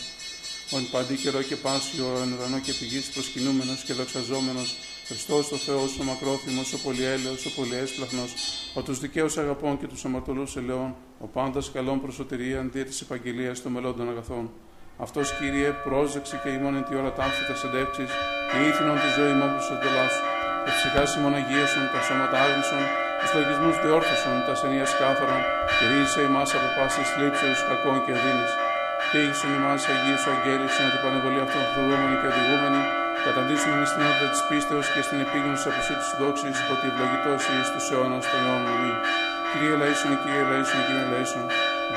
Ον 0.74 0.90
παντή 0.90 1.14
καιρό 1.14 1.42
και 1.42 1.56
πάσιο, 1.56 2.06
εν 2.22 2.32
ουρανό 2.32 2.58
και 2.66 2.72
πηγής 2.78 3.06
προσκυνούμενος 3.14 3.82
και 3.86 3.92
δοξαζόμενος, 3.92 4.76
Χριστός 5.08 5.52
ο 5.52 5.56
Θεός, 5.56 5.90
ο 6.00 6.04
μακρόθυμος, 6.10 6.72
ο 6.72 6.78
πολυέλεος, 6.84 7.40
ο 7.46 7.50
πολυέσπλαχνος, 7.56 8.30
ο 8.74 8.80
τους 8.82 8.98
δικαίους 9.04 9.34
αγαπών 9.42 9.78
και 9.80 9.86
τους 9.86 10.04
αμαρτωλούς 10.04 10.56
ελαιών, 10.56 10.90
ο 11.24 11.26
πάντας 11.36 11.70
καλών 11.74 12.00
προσωτηρία 12.04 12.58
αντί 12.60 12.82
της 12.88 13.00
επαγγελίας 13.04 13.62
των 13.62 13.72
μελών 13.72 14.08
αγαθών. 14.12 14.44
Αυτός, 15.04 15.26
Κύριε, 15.38 15.70
πρόσδεξε 15.86 16.36
και 16.42 16.50
ημών 16.56 16.74
εν 16.78 16.84
τη 16.88 16.92
ώρα 17.00 17.12
τάφη 17.18 17.42
τα 17.48 17.54
σεντεύξεις 17.62 18.10
και 18.50 18.58
ήθινον 18.68 18.96
τη 19.04 19.08
ζωή 19.18 19.32
μου 19.38 19.44
όπως 19.48 19.66
εντολάς 19.74 20.12
σου. 20.16 20.24
Και 20.64 20.72
ψυχά 20.76 21.04
ημών 21.16 21.34
αγίασον, 21.40 21.84
τα 21.92 22.00
σώματα 22.06 22.36
άγνησον, 22.44 22.84
τους 23.20 23.30
λογισμούς 23.36 23.74
διόρθωσον, 23.82 24.36
τα 24.46 24.52
ασθενείας 24.54 24.92
κάθαρον, 25.00 25.42
και 25.76 25.84
ρίζησε 25.90 26.20
ημάς 26.28 26.50
από 26.56 26.68
πάσης 26.76 27.08
θλίψεως, 27.14 27.58
κακών 27.68 27.98
και 28.04 28.12
αδίνης. 28.18 28.52
Και 29.10 29.18
ήγησον 29.24 29.52
ημάς 29.58 29.82
Αγίου 29.92 30.18
σου 30.22 30.30
αγγέλης, 30.34 30.74
να 30.82 30.88
την 30.92 31.00
πανεβολή 31.04 31.40
αυτών 31.46 31.62
φρουρούμενη 31.72 32.16
και 32.20 32.28
οδηγούμενη, 32.32 32.80
καταντήσουμε 33.26 33.84
στην 33.90 34.02
όρτα 34.10 34.26
της 34.32 34.42
πίστεως 34.48 34.86
και 34.94 35.02
στην 35.06 35.18
επίγνωση 35.24 35.64
αποσύ 35.70 35.94
της 36.00 36.10
δόξης, 36.20 36.56
ότι 36.72 36.84
ευλογητός 36.90 37.42
εις 37.52 37.68
τους 37.72 37.86
αιώνας 37.92 38.24
των 38.30 38.40
αιώνων 38.46 38.72
αμήν. 38.76 38.96
Κύριε 39.50 39.74
Λέησον, 39.80 40.12
Κύριε 40.22 40.44
Λέησον, 40.50 40.80
Κύριε 40.86 41.06
Λέησον, 41.12 41.46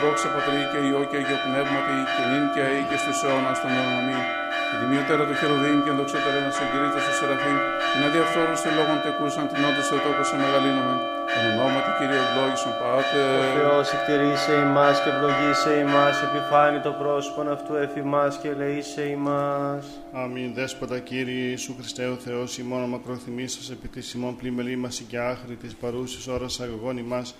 δόξα 0.01 0.27
Πατρί 0.33 0.61
και 0.71 0.79
Υιό 0.87 1.01
και 1.09 1.17
Αγίο 1.19 1.39
Πνεύματι, 1.45 1.97
και 2.13 2.23
νυν 2.29 2.45
και 2.53 2.61
αή 2.67 2.81
και 2.89 2.97
στους 3.03 3.17
αιώνας 3.25 3.57
των 3.61 3.69
αιώνων 3.75 3.99
αμήν. 4.01 4.23
Και 4.69 4.75
τιμιωτέρα 4.81 5.23
του 5.27 5.35
χερουβίμ 5.39 5.77
και 5.83 5.91
ενδοξότερα 5.93 6.37
να 6.45 6.51
συγκρίτω 6.57 6.97
στο 7.05 7.13
Σεραφείμ, 7.19 7.57
την 7.91 8.01
αδιαφθόρους 8.07 8.59
των 8.63 8.71
λόγων 8.77 8.97
τεκούσαν 9.03 9.45
την 9.51 9.59
όντως 9.67 9.85
Θεοτόκο 9.89 10.23
σε 10.29 10.35
μεγαλύνομεν. 10.41 10.99
Εν 11.37 11.45
ονόματι 11.51 11.91
Κύριε 11.97 12.19
ευλόγησον 12.25 12.73
Πάτε. 12.81 13.19
Ο 13.41 13.45
Θεός 13.57 13.87
εκτηρήσε 13.95 14.53
ημάς 14.65 14.95
και 15.03 15.09
ευλογήσε 15.13 15.71
ημάς, 15.83 16.15
επιφάνει 16.27 16.79
το 16.87 16.91
πρόσωπον 17.01 17.45
αυτού 17.55 17.73
εφημάς 17.85 18.33
και 18.41 18.49
ελεήσε 18.53 19.03
ημάς. 19.17 19.85
Αμήν. 20.21 20.49
Δέσποτα 20.57 20.97
Κύριε 21.09 21.45
Ιησού 21.49 21.71
Χριστέ 21.79 22.05
ο 22.15 22.17
Θεός, 22.25 22.57
ημών 22.57 22.83
μακροθυμίσας 22.89 23.69
επί 23.75 23.87
της 23.87 24.13
ημών 24.13 24.33
πλημελή 24.39 24.75
μας 24.75 25.03
και 25.07 25.17
άχρη 25.19 25.55
της 25.55 25.73
παρούσης 25.81 26.27
ώρας 26.27 26.59
αγωγών 26.59 26.97
ημάς, 26.97 27.35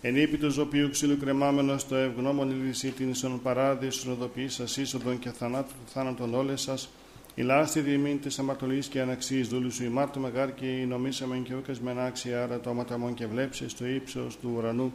εν 0.00 0.16
ύπη 0.16 0.36
του 0.36 0.50
ζωπίου 0.50 0.90
ξύλου 0.90 1.16
κρεμάμενος 1.16 1.86
το 1.86 1.96
ευγνώμων 1.96 2.50
ηλυσί 2.50 2.90
την 2.90 3.10
ισον 3.10 3.42
παράδεισον 3.42 4.12
οδοποιής 4.12 4.54
σας 4.54 4.76
είσοδον 4.76 5.18
και 5.18 5.30
θανάτου 5.30 5.72
του 5.72 5.92
θάνατον 5.92 6.34
όλες 6.34 6.60
σας, 6.60 6.88
η 7.34 7.42
λάστη 7.42 7.80
διημήν 7.80 8.20
της 8.20 8.38
αμαρτωλής 8.38 8.86
και 8.86 9.00
αναξής 9.00 9.48
δούλου 9.48 9.72
σου 9.72 9.84
ημάρτου 9.84 10.20
μεγάρ 10.20 10.54
και 10.54 10.66
η 10.66 10.86
νομίσαμεν 10.86 11.42
και 11.42 11.54
ούκας 11.54 11.80
μεν 11.80 11.98
άξια 11.98 12.42
άρα 12.42 12.60
το 12.60 12.70
άματαμον 12.70 13.14
και 13.14 13.26
βλέψεις 13.26 13.74
το 13.74 13.86
ύψος 13.86 14.38
του 14.38 14.52
ουρανού, 14.56 14.92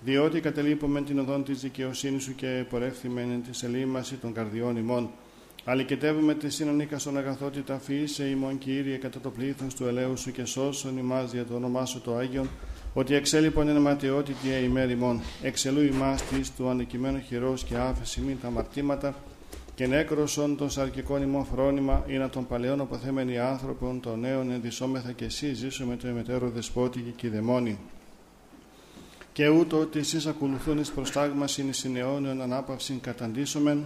διότι 0.00 0.40
κατελείπομεν 0.40 1.04
την 1.04 1.18
οδόν 1.18 1.44
της 1.44 1.60
δικαιοσύνης 1.60 2.22
σου 2.22 2.34
και 2.34 2.64
πορεύθυμεν 2.68 3.30
εν 3.30 3.42
της 3.42 3.62
ελίμαση 3.62 4.14
των 4.14 4.32
καρδιών 4.32 4.76
ημών. 4.76 5.10
Αλικετεύουμε 5.64 6.34
τη 6.34 6.50
σύνονίκα 6.50 6.98
στον 6.98 7.16
αγαθότητα 7.16 7.78
φύσε 7.78 8.24
ημών 8.24 8.58
Κύριε 8.58 8.96
κατά 8.96 9.20
το 9.20 9.30
πλήθος 9.30 9.74
του 9.74 9.86
ελαίου 9.86 10.16
σου 10.16 10.30
και 10.30 10.44
σώσον 10.44 10.98
ημάς 10.98 11.32
για 11.32 11.44
το 11.44 11.54
όνομά 11.54 11.84
σου 11.84 12.00
το 12.00 12.16
Άγιον, 12.16 12.48
ότι 12.98 13.14
εξέλιπον 13.14 13.68
εν 13.68 13.80
ματαιότητη 13.80 14.48
ημέρ 14.64 14.90
ημών. 14.90 15.20
Εξελού 15.42 15.82
ημάς 15.82 16.22
της 16.22 16.54
του 16.54 16.68
ανεκειμένου 16.68 17.20
χειρός 17.20 17.64
και 17.64 17.76
άφεση 17.76 18.20
μην 18.20 18.36
τα 18.42 18.50
μαρτήματα, 18.50 19.14
και 19.74 19.86
νέκροσον 19.86 20.56
των 20.56 20.70
σαρκικών 20.70 21.22
ημών 21.22 21.44
φρόνημα, 21.44 22.04
ή 22.06 22.16
να 22.16 22.28
των 22.28 22.46
παλαιών 22.46 22.80
αποθέμενοι 22.80 23.38
άνθρωπων, 23.38 24.00
των 24.00 24.20
νέων 24.20 24.50
ενδυσόμεθα 24.50 25.12
και 25.12 25.24
εσύ 25.24 25.54
ζήσουμε 25.54 25.96
το 25.96 26.08
εμετέρο 26.08 26.50
δεσπότη 26.50 27.14
και 27.16 27.28
δαιμόνι. 27.28 27.78
Και 29.32 29.48
ούτω 29.48 29.78
ότι 29.78 29.98
εσείς 29.98 30.26
ακολουθούν 30.26 30.78
εις 30.78 30.90
προστάγμασιν 30.90 31.68
εις 31.68 31.84
αιώνιον 31.84 32.42
ανάπαυσιν 32.42 33.00
καταντήσομεν, 33.00 33.84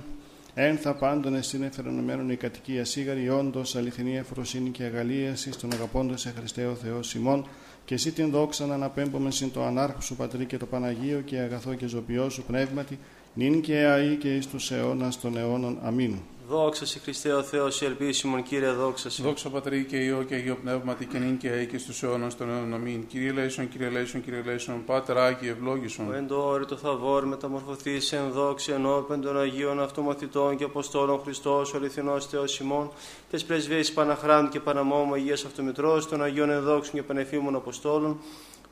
Ένθα 0.54 0.94
πάντων 0.94 1.34
εστίν 1.34 1.62
εφερονωμένων 1.62 2.30
η 2.30 2.36
κατοικία 2.36 2.84
σίγαρη, 2.84 3.28
όντως 3.28 3.76
αληθινή 3.76 4.16
εφροσύνη 4.16 4.70
και 4.70 4.82
αγαλίασης 4.82 5.54
στον 5.54 5.72
αγαπώντο 5.72 6.16
σε 6.16 6.32
Χριστέ 6.36 6.66
ο 6.66 6.74
Θεός 6.74 7.14
ημών, 7.14 7.46
και 7.84 7.94
εσύ 7.94 8.12
την 8.12 8.30
δόξα 8.30 8.66
να 8.66 8.74
αναπέμπουμε 8.74 9.30
συν 9.30 9.52
το 9.52 9.64
ανάρχο 9.64 10.00
σου 10.00 10.16
πατρί 10.16 10.44
και 10.44 10.56
το 10.56 10.66
Παναγίο 10.66 11.20
και 11.20 11.38
αγαθό 11.38 11.74
και 11.74 11.86
ζωπιό 11.86 12.28
σου 12.28 12.42
πνεύματι, 12.42 12.98
νυν 13.34 13.60
και 13.60 13.76
αή 13.76 14.16
και 14.16 14.36
εις 14.36 14.46
τους 14.46 14.70
αιώνας 14.70 15.20
των 15.20 15.36
αιώνων. 15.36 15.78
Αμήν. 15.82 16.14
Δόξα 16.48 16.86
σε 16.86 16.98
Χριστέ 16.98 17.32
ο 17.32 17.42
Θεός, 17.42 17.80
η 17.80 17.84
ελπίσιμον 17.84 18.42
Κύριε, 18.42 18.70
δόξα 18.70 19.10
σε. 19.10 19.22
Δόξα 19.22 19.48
Πατρί 19.48 19.84
και 19.84 19.96
Υιό 19.96 20.22
και 20.22 20.34
Αγίο 20.34 20.56
Πνεύματι 20.62 21.06
και 21.06 21.18
νυν 21.18 21.36
και 21.36 21.48
αή 21.48 21.66
και 21.66 21.78
στους 21.78 22.02
αιώνας 22.02 22.36
των 22.36 22.50
αιώνων. 22.50 22.74
Αμήν. 22.74 23.06
Κύριε 23.06 23.32
Λέησον, 23.32 23.68
Κύριε 23.68 23.88
Λέησον, 23.88 24.24
Κύριε 24.24 24.42
Λέησον, 24.44 24.84
Πάτερ 24.84 25.18
Άγιε 25.18 25.50
ευλόγησον. 25.50 26.08
Ο 26.08 26.12
εν 26.12 26.26
το 26.26 26.46
όρη 26.48 26.64
το 26.64 26.76
θαβόρ 26.76 27.26
μεταμορφωθείς 27.26 28.12
εν 28.12 28.30
δόξη 28.30 28.72
ενώπεν 28.72 29.20
των 29.20 29.40
Αγίων 29.40 29.82
Αυτομαθητών 29.82 30.56
και 30.56 30.64
Αποστόλων 30.64 31.20
Χριστός, 31.22 31.74
ο 31.74 31.76
αληθινός 31.76 32.26
Θεός 32.26 32.58
ημών, 32.58 32.90
τες 33.30 33.44
πρεσβείες 33.44 33.92
Παναχράντου 33.92 34.48
και 34.48 34.60
Παναμόμου 34.60 35.14
Αγίας 35.14 35.44
Αυτομητρός, 35.44 36.08
των 36.08 36.22
Αγίων 36.22 36.50
Ενδόξων 36.50 36.94
και 36.94 37.02
Πανεφήμων 37.02 37.54
Αποστόλων, 37.54 38.20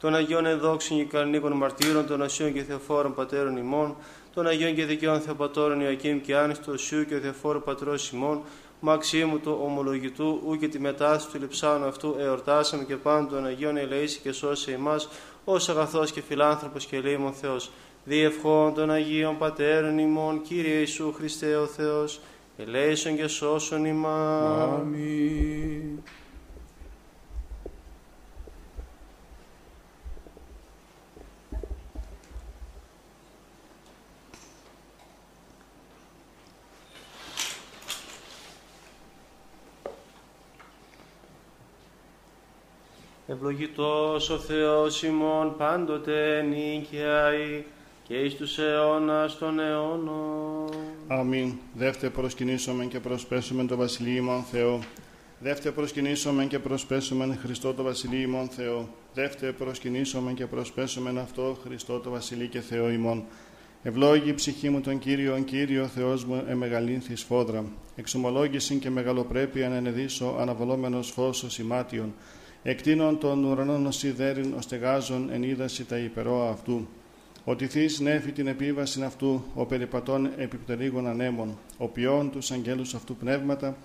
των 0.00 0.14
Αγίων 0.14 0.46
Ενδόξων 0.46 0.96
και 0.96 1.04
Καρνίκων 1.04 1.52
Μαρτύρων, 1.52 2.06
των 2.06 2.22
Ασίων 2.22 2.52
και 2.52 2.62
Θεοφόρων 2.62 3.14
Πατέρων 3.14 3.56
ημών, 3.56 3.96
των 4.34 4.46
Αγίων 4.46 4.74
και 4.74 4.84
Δικαίων 4.84 5.20
Θεοπατώρων 5.20 5.80
Ιωακήμ 5.80 6.20
και 6.20 6.36
Άνιστο 6.36 6.78
Σιού 6.78 7.04
και 7.04 7.18
Θεοφόρου 7.18 7.62
Πατρός 7.62 8.10
ημών, 8.10 8.42
Μαξίμου 8.80 9.38
του 9.38 9.58
ομολογητού, 9.62 10.42
ου 10.46 10.56
και 10.56 10.68
τη 10.68 10.78
μετάσταση 10.78 11.28
του 11.30 11.38
λειψάνου 11.40 11.86
αυτού 11.86 12.16
εορτάσαμε 12.18 12.84
και 12.84 12.96
πάντων 12.96 13.28
των 13.28 13.46
Αγίων 13.46 13.76
ελεήσει 13.76 14.20
και 14.20 14.32
σώσε 14.32 14.72
ημάς, 14.72 15.08
ως 15.44 15.68
αγαθός 15.68 16.12
και 16.12 16.20
φιλάνθρωπος 16.20 16.86
και 16.86 17.00
λίμων 17.00 17.32
Θεός. 17.32 17.70
Διευχών 18.04 18.74
των 18.74 18.90
Αγίων 18.90 19.38
Πατέρων 19.38 19.98
ημών, 19.98 20.42
Κύριε 20.42 20.78
Ιησού 20.78 21.12
Χριστέ 21.12 21.56
ο 21.56 21.66
Θεός, 21.66 22.20
ελέησον 22.56 23.16
και 23.16 23.26
σώσον 23.26 23.84
ημάς. 23.84 24.80
Αμήν. 24.80 26.02
Ευλογητός 43.32 44.30
ο 44.30 44.38
Θεός 44.38 45.02
ημών 45.02 45.54
πάντοτε 45.56 46.42
νίκαιαη 46.42 47.64
και 48.02 48.14
εις 48.14 48.34
τους 48.34 48.58
αιώνας 48.58 49.38
των 49.38 49.60
αιώνων. 49.60 50.68
Αμήν. 51.08 51.52
Δεύτε 51.74 52.10
προσκυνήσομεν 52.10 52.88
και 52.88 53.00
προσπέσομεν 53.00 53.66
το 53.66 53.76
Βασιλείο 53.76 54.16
ημών 54.16 54.42
Θεό. 54.42 54.78
Δεύτε 55.40 55.70
προσκυνήσομεν 55.70 56.48
και 56.48 56.58
προσπέσομεν 56.58 57.38
Χριστό 57.42 57.74
το 57.74 57.82
Βασιλείο 57.82 58.20
ημών 58.20 58.48
Θεό. 58.48 58.88
Δεύτε 59.14 59.52
προσκυνήσομεν 59.52 60.34
και 60.34 60.46
προσπέσομεν 60.46 61.18
αυτό 61.18 61.56
Χριστό 61.64 61.98
το 61.98 62.10
Βασιλείο 62.10 62.46
και 62.46 62.60
Θεό 62.60 62.90
ημών. 62.90 63.24
Ευλόγη 63.82 64.28
η 64.28 64.34
ψυχή 64.34 64.70
μου 64.70 64.80
τον 64.80 64.98
Κύριον, 64.98 65.44
Κύριο 65.44 65.86
Θεός 65.86 66.24
μου 66.24 66.44
εμεγαλύνθης 66.48 67.20
σφόδρα. 67.20 67.64
Εξομολόγησιν 67.96 68.78
και 68.78 68.90
μεγαλοπρέπεια 68.90 69.68
να 69.68 69.76
ενεδίσω 69.76 70.36
αναβολόμενος 70.40 71.10
φως 71.10 71.58
ημάτιον. 71.58 72.14
Εκτείνων 72.62 73.18
των 73.18 73.44
ουρανών 73.44 73.86
ως 73.86 73.96
σιδέριν 73.96 74.54
ως 74.56 74.66
τεγάζων 74.66 75.30
εν 75.32 75.42
είδαση 75.42 75.84
τα 75.84 75.98
υπερόα 75.98 76.50
αυτού. 76.50 76.88
Ότι 77.44 77.66
θείς 77.66 78.00
νέφη 78.00 78.32
την 78.32 78.46
επίβαση 78.46 79.02
αυτού, 79.02 79.44
ο 79.54 79.64
περιπατών 79.64 80.30
επιπτερίγων 80.36 81.06
ανέμων, 81.06 81.58
ο 81.76 81.86
ποιόν 81.86 82.30
τους 82.30 82.50
αγγέλους 82.50 82.94
αυτού 82.94 83.16
πνεύματα 83.16 83.76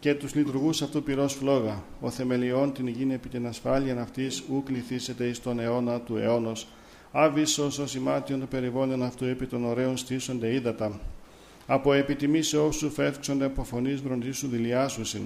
και 0.00 0.14
τους 0.14 0.34
λειτουργούς 0.34 0.82
αυτού 0.82 1.02
πυρός 1.02 1.32
φλόγα, 1.32 1.82
ο 2.00 2.10
θεμελιών 2.10 2.72
την 2.72 2.86
υγιήν 2.86 3.10
επί 3.10 3.28
την 3.28 3.46
ασφάλεια 3.46 4.00
αυτής 4.00 4.42
ου 4.50 4.62
κληθήσετε 4.62 5.24
εις 5.24 5.40
τον 5.40 5.60
αιώνα 5.60 6.00
του 6.00 6.16
αιώνος. 6.16 6.66
Άβυσος 7.12 7.78
ως 7.78 7.94
ημάτιον 7.94 8.40
το 8.40 8.46
περιβόλαιο 8.46 9.04
αυτού 9.04 9.24
επί 9.24 9.46
των 9.46 9.64
ωραίων 9.64 9.96
στήσονται 9.96 10.52
ύδατα. 10.52 11.00
Από 11.66 11.92
επιτιμήσεώς 11.92 12.76
σου 12.76 12.90
φεύξονται 12.90 13.44
από 13.44 13.64
φωνής 13.64 14.00
βροντίσου 14.00 14.48
δηλιάσουσιν. 14.48 15.22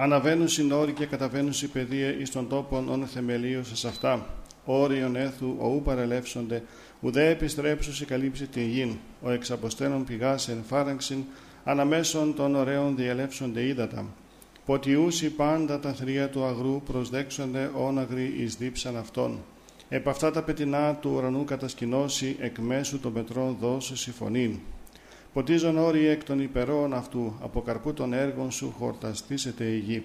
Αναβαίνουν 0.00 0.48
συνόροι 0.48 0.92
και 0.92 1.06
καταβαίνουν 1.06 1.52
οι 1.62 1.66
παιδεία 1.66 2.18
εις 2.18 2.30
των 2.30 2.48
τόπων 2.48 2.88
όν 2.88 3.06
θεμελίωσες 3.06 3.78
σε 3.78 3.88
αυτά. 3.88 4.26
Όριον 4.64 5.16
έθου 5.16 5.56
οού 5.58 5.82
παρελεύσονται, 5.84 6.62
ουδέ 7.00 7.28
επιστρέψου 7.28 8.04
καλύψει 8.06 8.46
την 8.46 8.68
γην. 8.68 8.96
Ο 9.22 9.30
εξαποστένων 9.30 10.04
πηγάς 10.04 10.48
εν 10.48 10.62
φάραξιν, 10.66 11.24
αναμέσων 11.64 12.34
των 12.34 12.54
ωραίων 12.54 12.96
διαλεύσονται 12.96 13.62
ύδατα. 13.62 14.06
Ποτιούσι 14.66 15.30
πάντα 15.30 15.80
τα 15.80 15.92
θρία 15.92 16.28
του 16.28 16.44
αγρού 16.44 16.82
προσδέξονται 16.82 17.70
όναγροι 17.74 18.34
εις 18.38 18.56
δίψαν 18.56 18.96
αυτών. 18.96 19.38
Επ' 19.88 20.08
αυτά 20.08 20.30
τα 20.30 20.42
πετεινά 20.42 20.94
του 20.94 21.12
ουρανού 21.14 21.44
κατασκηνώσει 21.44 22.36
εκ 22.40 22.58
μέσου 22.58 23.00
των 23.00 23.12
πετρών 23.12 23.56
δώσου 23.60 24.12
φωνήν. 24.12 24.58
Ποτίζον 25.32 25.78
όροι 25.78 26.06
εκ 26.06 26.24
των 26.24 26.40
υπερών 26.40 26.94
αυτού, 26.94 27.34
από 27.40 27.60
καρπού 27.62 27.92
των 27.92 28.12
έργων 28.12 28.50
σου 28.50 28.74
χορταστήσετε 28.78 29.64
η 29.64 29.78
γη. 29.78 30.04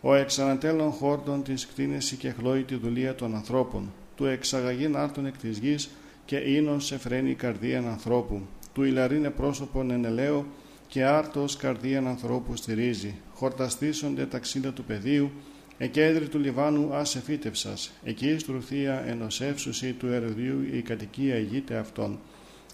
Ο 0.00 0.14
εξανατέλων 0.14 0.90
χόρτων 0.90 1.42
της 1.42 1.66
κτίνεση 1.66 2.16
και 2.16 2.30
χλώει 2.30 2.62
τη 2.62 2.74
δουλεία 2.74 3.14
των 3.14 3.34
ανθρώπων. 3.34 3.92
Του 4.16 4.26
εξαγαγήν 4.26 4.96
άρτων 4.96 5.26
εκ 5.26 5.36
της 5.38 5.58
γης 5.58 5.90
και 6.24 6.36
ίνον 6.36 6.80
σε 6.80 6.98
φρένει 6.98 7.30
η 7.30 7.34
καρδίαν 7.34 7.86
ανθρώπου. 7.88 8.40
Του 8.72 8.84
ηλαρίνε 8.84 9.30
πρόσωπον 9.30 9.90
εν 9.90 10.04
ελαίο 10.04 10.46
και 10.88 11.04
άρτος 11.04 11.56
καρδίαν 11.56 12.06
ανθρώπου 12.06 12.56
στηρίζει. 12.56 13.14
Χορταστήσονται 13.34 14.26
τα 14.26 14.38
ξύλα 14.38 14.70
του 14.72 14.84
πεδίου, 14.84 15.30
εκέντρη 15.78 16.28
του 16.28 16.38
Λιβάνου 16.38 16.94
άσε 16.94 17.20
φύτευσας. 17.20 17.90
Εκεί 18.04 18.38
στρουθία 18.38 19.04
ενωσεύσουση 19.06 19.92
του 19.92 20.06
ερδίου 20.06 20.62
η 20.72 20.82
κατοικία 20.82 21.36
ηγείται 21.36 21.76
αυτών. 21.76 22.18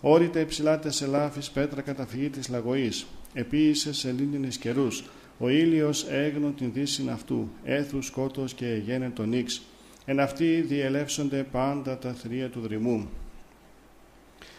Όρητα 0.01 0.41
υψηλάτε 0.41 0.91
σε 0.91 1.07
λάφης 1.07 1.51
πέτρα 1.51 1.81
καταφυγή 1.81 2.29
της 2.29 2.49
λαγωής. 2.49 3.07
Επίησε 3.33 3.93
σε 3.93 4.13
λίνινες 4.13 4.57
καιρούς. 4.57 5.05
Ο 5.39 5.49
ήλιος 5.49 6.07
έγνω 6.11 6.51
την 6.51 6.73
δύση 6.73 7.09
αυτού. 7.13 7.49
Έθου 7.65 8.03
σκότος 8.03 8.55
και 8.55 8.83
γένε 8.85 9.11
τον 9.11 9.33
ίξ. 9.33 9.63
Εν 10.05 10.21
αυτοί 10.21 10.61
διελεύσονται 10.61 11.43
πάντα 11.43 11.99
τα 11.99 12.13
θρία 12.13 12.49
του 12.49 12.61
δρυμού. 12.61 13.09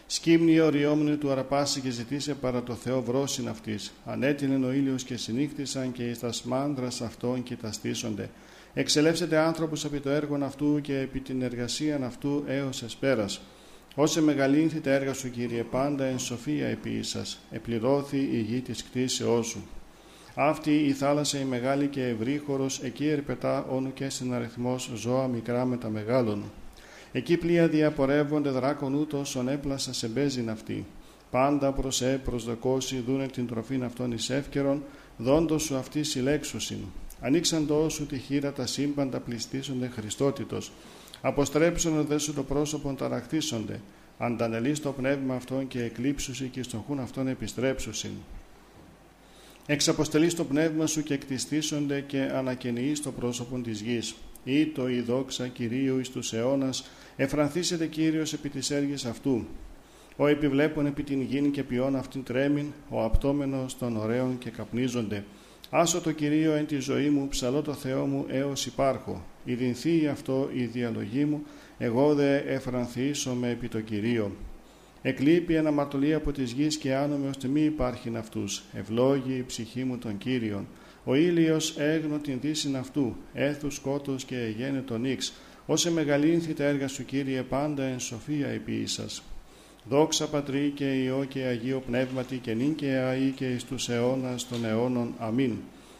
Σκύμνη 0.08 0.60
οριόμνη 0.60 1.16
του 1.16 1.32
αραπάσει 1.32 1.82
και 1.82 1.90
ζητήσε 1.90 2.34
παρά 2.34 2.64
το 2.64 2.74
Θεό 2.74 3.02
βρόσιν 3.02 3.48
αυτής. 3.48 3.94
Ανέτεινεν 4.06 4.64
ο 4.64 4.72
ήλιος 4.72 5.04
και 5.04 5.18
συνύχτησαν 5.18 5.92
και 5.92 6.10
εις 6.10 6.20
τα 6.20 6.32
σμάνδρας 6.32 7.02
αυτών 7.02 7.44
και 7.44 7.56
τα 7.56 7.72
στήσονται. 7.72 8.30
Εξελεύσετε 8.74 9.38
άνθρωπος 9.38 9.86
επί 9.86 10.00
το 10.00 10.10
έργο 10.10 10.38
αυτού 10.42 10.82
και 10.82 11.00
επί 11.00 11.20
την 11.20 11.42
εργασία 11.42 12.00
αυτού 12.06 12.44
έως 12.48 12.84
εσπέρας. 12.84 13.42
Όσε 13.98 14.22
μεγαλύνθη 14.22 14.80
τα 14.80 14.92
έργα 14.92 15.14
σου, 15.14 15.32
Κύριε, 15.32 15.64
πάντα 15.64 16.06
εν 16.06 16.20
σοφία 16.20 16.68
επί 16.68 17.04
σας, 17.04 17.40
επληρώθη 17.52 18.18
η 18.18 18.40
γη 18.40 18.62
της 18.62 18.84
κτήσεώς 18.84 19.48
σου. 19.48 19.68
Αυτή 20.36 20.86
η 20.86 20.92
θάλασσα 20.92 21.40
η 21.40 21.44
μεγάλη 21.44 21.88
και 21.88 22.08
ευρύχωρος, 22.08 22.80
εκεί 22.80 23.08
ερπετά 23.08 23.66
όνου 23.70 23.94
και 23.94 24.10
συναριθμός 24.10 24.92
ζώα 24.96 25.28
μικρά 25.28 25.66
με 25.66 25.78
τα 25.78 25.90
μεγάλων. 25.90 26.44
Εκεί 27.12 27.38
πλοία 27.38 27.68
διαπορεύονται 27.68 28.50
δράκον 28.50 28.94
ούτως 28.94 29.36
ον 29.36 29.48
έπλασα 29.48 29.94
σε 29.94 30.08
μπέζιν 30.08 30.50
αυτή. 30.50 30.86
Πάντα 31.32 31.72
προς 31.72 32.02
ε 32.02 32.22
προσδοκώσει 32.24 33.04
δούνε 33.08 33.28
την 33.28 33.48
τροφήν 33.48 33.84
αυτών 33.84 34.12
εις 34.12 34.30
εύκαιρον, 34.30 34.84
δόντος 35.18 35.64
σου 35.64 35.76
αυτή 35.76 36.04
συλλέξουσιν. 36.04 36.80
Ανοίξαντό 37.22 37.90
σου 37.90 38.06
τη 38.06 38.18
χείρα 38.18 38.52
τα 38.52 38.66
σύμπαντα 38.66 39.20
πληστήσονται 39.20 39.88
Χριστότητος. 39.88 40.72
Αποστρέψουν 41.28 42.06
δε 42.06 42.18
σου 42.18 42.34
το 42.34 42.44
πρόσωπο 42.44 42.94
ταραχτήσονται. 42.94 43.80
Αντανελεί 44.18 44.80
το 44.80 44.92
πνεύμα 44.92 45.36
αυτόν 45.36 45.68
και 45.68 45.84
εκλείψουσι 45.84 46.48
και 46.48 46.64
στον 46.64 46.84
χούν 46.88 47.00
αυτόν 47.00 47.28
επιστρέψουσιν. 47.28 48.12
Εξαποστελεί 49.66 50.34
το 50.34 50.44
πνεύμα 50.44 50.86
σου 50.86 51.04
και 51.04 51.14
εκτιστήσονται 51.14 52.02
και 52.02 52.22
ανακαινεί 52.22 52.94
το 53.04 53.12
πρόσωπο 53.12 53.58
της 53.60 53.82
γης. 53.82 54.16
Ή 54.44 54.66
το 54.66 54.90
η 54.90 55.02
δόξα 55.02 55.48
Κυρίου 55.48 56.00
εις 56.00 56.10
τους 56.10 56.34
αιώνας, 56.34 56.86
εφρανθήσετε 57.16 57.88
Κύριος 57.88 58.34
επί 58.34 58.50
της 58.50 58.72
έργης 58.72 59.06
αυτού. 59.06 59.46
Ο 60.16 60.28
επιβλέπων 60.28 60.86
επί 60.86 61.04
την 61.04 61.22
γην 61.22 61.52
και 61.52 61.64
ποιόν 61.64 61.96
αυτήν 61.96 62.24
τρέμην, 62.24 62.66
ο 62.90 63.04
απτόμενος 63.04 63.78
των 63.78 63.98
ωραίων 63.98 64.38
και 64.38 64.50
καπνίζονται. 64.50 65.24
Άσο 65.70 66.02
το 66.02 66.12
Κυρίο 66.12 66.54
εν 66.54 66.66
τη 66.66 66.80
ζωή 66.80 67.10
μου, 67.10 67.28
ψαλώ 67.28 67.62
το 67.62 67.74
Θεό 67.74 68.06
μου 68.06 68.26
έως 68.28 68.66
υπάρχω. 68.66 69.26
Ιδινθεί 69.46 70.08
αυτό 70.08 70.50
η 70.54 70.64
διαλογή 70.64 71.26
μου, 71.26 71.44
εγώ 71.78 72.14
δε 72.14 72.38
εφρανθήσω 72.38 73.38
επί 73.44 73.68
το 73.68 73.82
Κυρίο. 73.82 74.32
Εκλείπει 75.02 75.58
αναμαρτωλή 75.58 76.14
από 76.14 76.32
της 76.32 76.52
γης 76.52 76.78
και 76.78 76.96
άνομαι 76.96 77.30
ώστε 77.30 77.48
μη 77.48 77.62
υπάρχειν 77.62 78.18
αυτούς. 78.18 78.64
Ευλόγη 78.74 79.34
η 79.34 79.44
ψυχή 79.44 79.84
μου 79.84 79.98
των 79.98 80.18
Κύριων. 80.18 80.68
Ο 81.04 81.16
ήλιος 81.16 81.78
έγνω 81.78 82.18
την 82.18 82.40
δύση 82.42 82.76
αυτού, 82.76 83.16
έθους 83.34 83.76
σκότος 83.76 84.24
και 84.24 84.38
εγένε 84.38 84.82
τον 84.82 85.06
ίξ. 85.06 85.34
Όσε 85.66 85.92
μεγαλύνθη 85.92 86.54
τα 86.54 86.64
έργα 86.64 86.88
σου 86.88 87.06
Κύριε 87.06 87.42
πάντα 87.42 87.84
εν 87.84 88.00
σοφία 88.00 88.48
επί 88.48 88.86
σας. 88.86 89.24
Δόξα 89.90 90.28
Πατρί 90.28 90.72
και 90.76 90.86
Υιό 90.86 91.26
και 91.28 91.44
Αγίο 91.44 91.84
Πνεύματι 91.86 92.38
και 92.38 92.54
νυν 92.54 92.76
και 92.76 92.96
αεί 92.96 93.34
και 93.36 93.46
εις 93.46 93.64
τους 93.64 93.90
αιώνας 93.90 94.48
των 94.48 94.66
αιώνων. 94.66 95.14
Αμήν. 95.18 95.54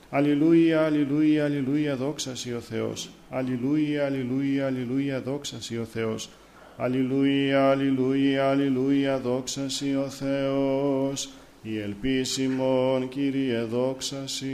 Αλληλούια, 0.10 0.86
αλληλούια, 0.86 1.44
αλληλούια, 1.44 1.96
δόξα 1.96 2.36
Σοι 2.36 2.54
ο 2.54 2.60
Θεός. 2.60 3.10
Αλληλούια, 3.30 4.06
αλληλούια, 4.06 4.66
αλληλούια, 4.66 5.22
δόξα 5.22 5.62
Σοι 5.62 5.78
ο 5.78 5.86
Θεός. 5.86 6.30
Αλληλούια, 6.78 7.70
αλληλούια, 7.70 8.50
αλληλούια, 8.50 9.20
δόξα 9.20 9.70
Σοι 9.70 9.96
ο 9.96 10.10
Θεός. 10.10 11.30
Η 11.68 11.80
ελπίσιμον, 11.80 13.10
Κύριε, 13.10 13.62
δόξα 13.64 14.28
Σοι. 14.28 14.46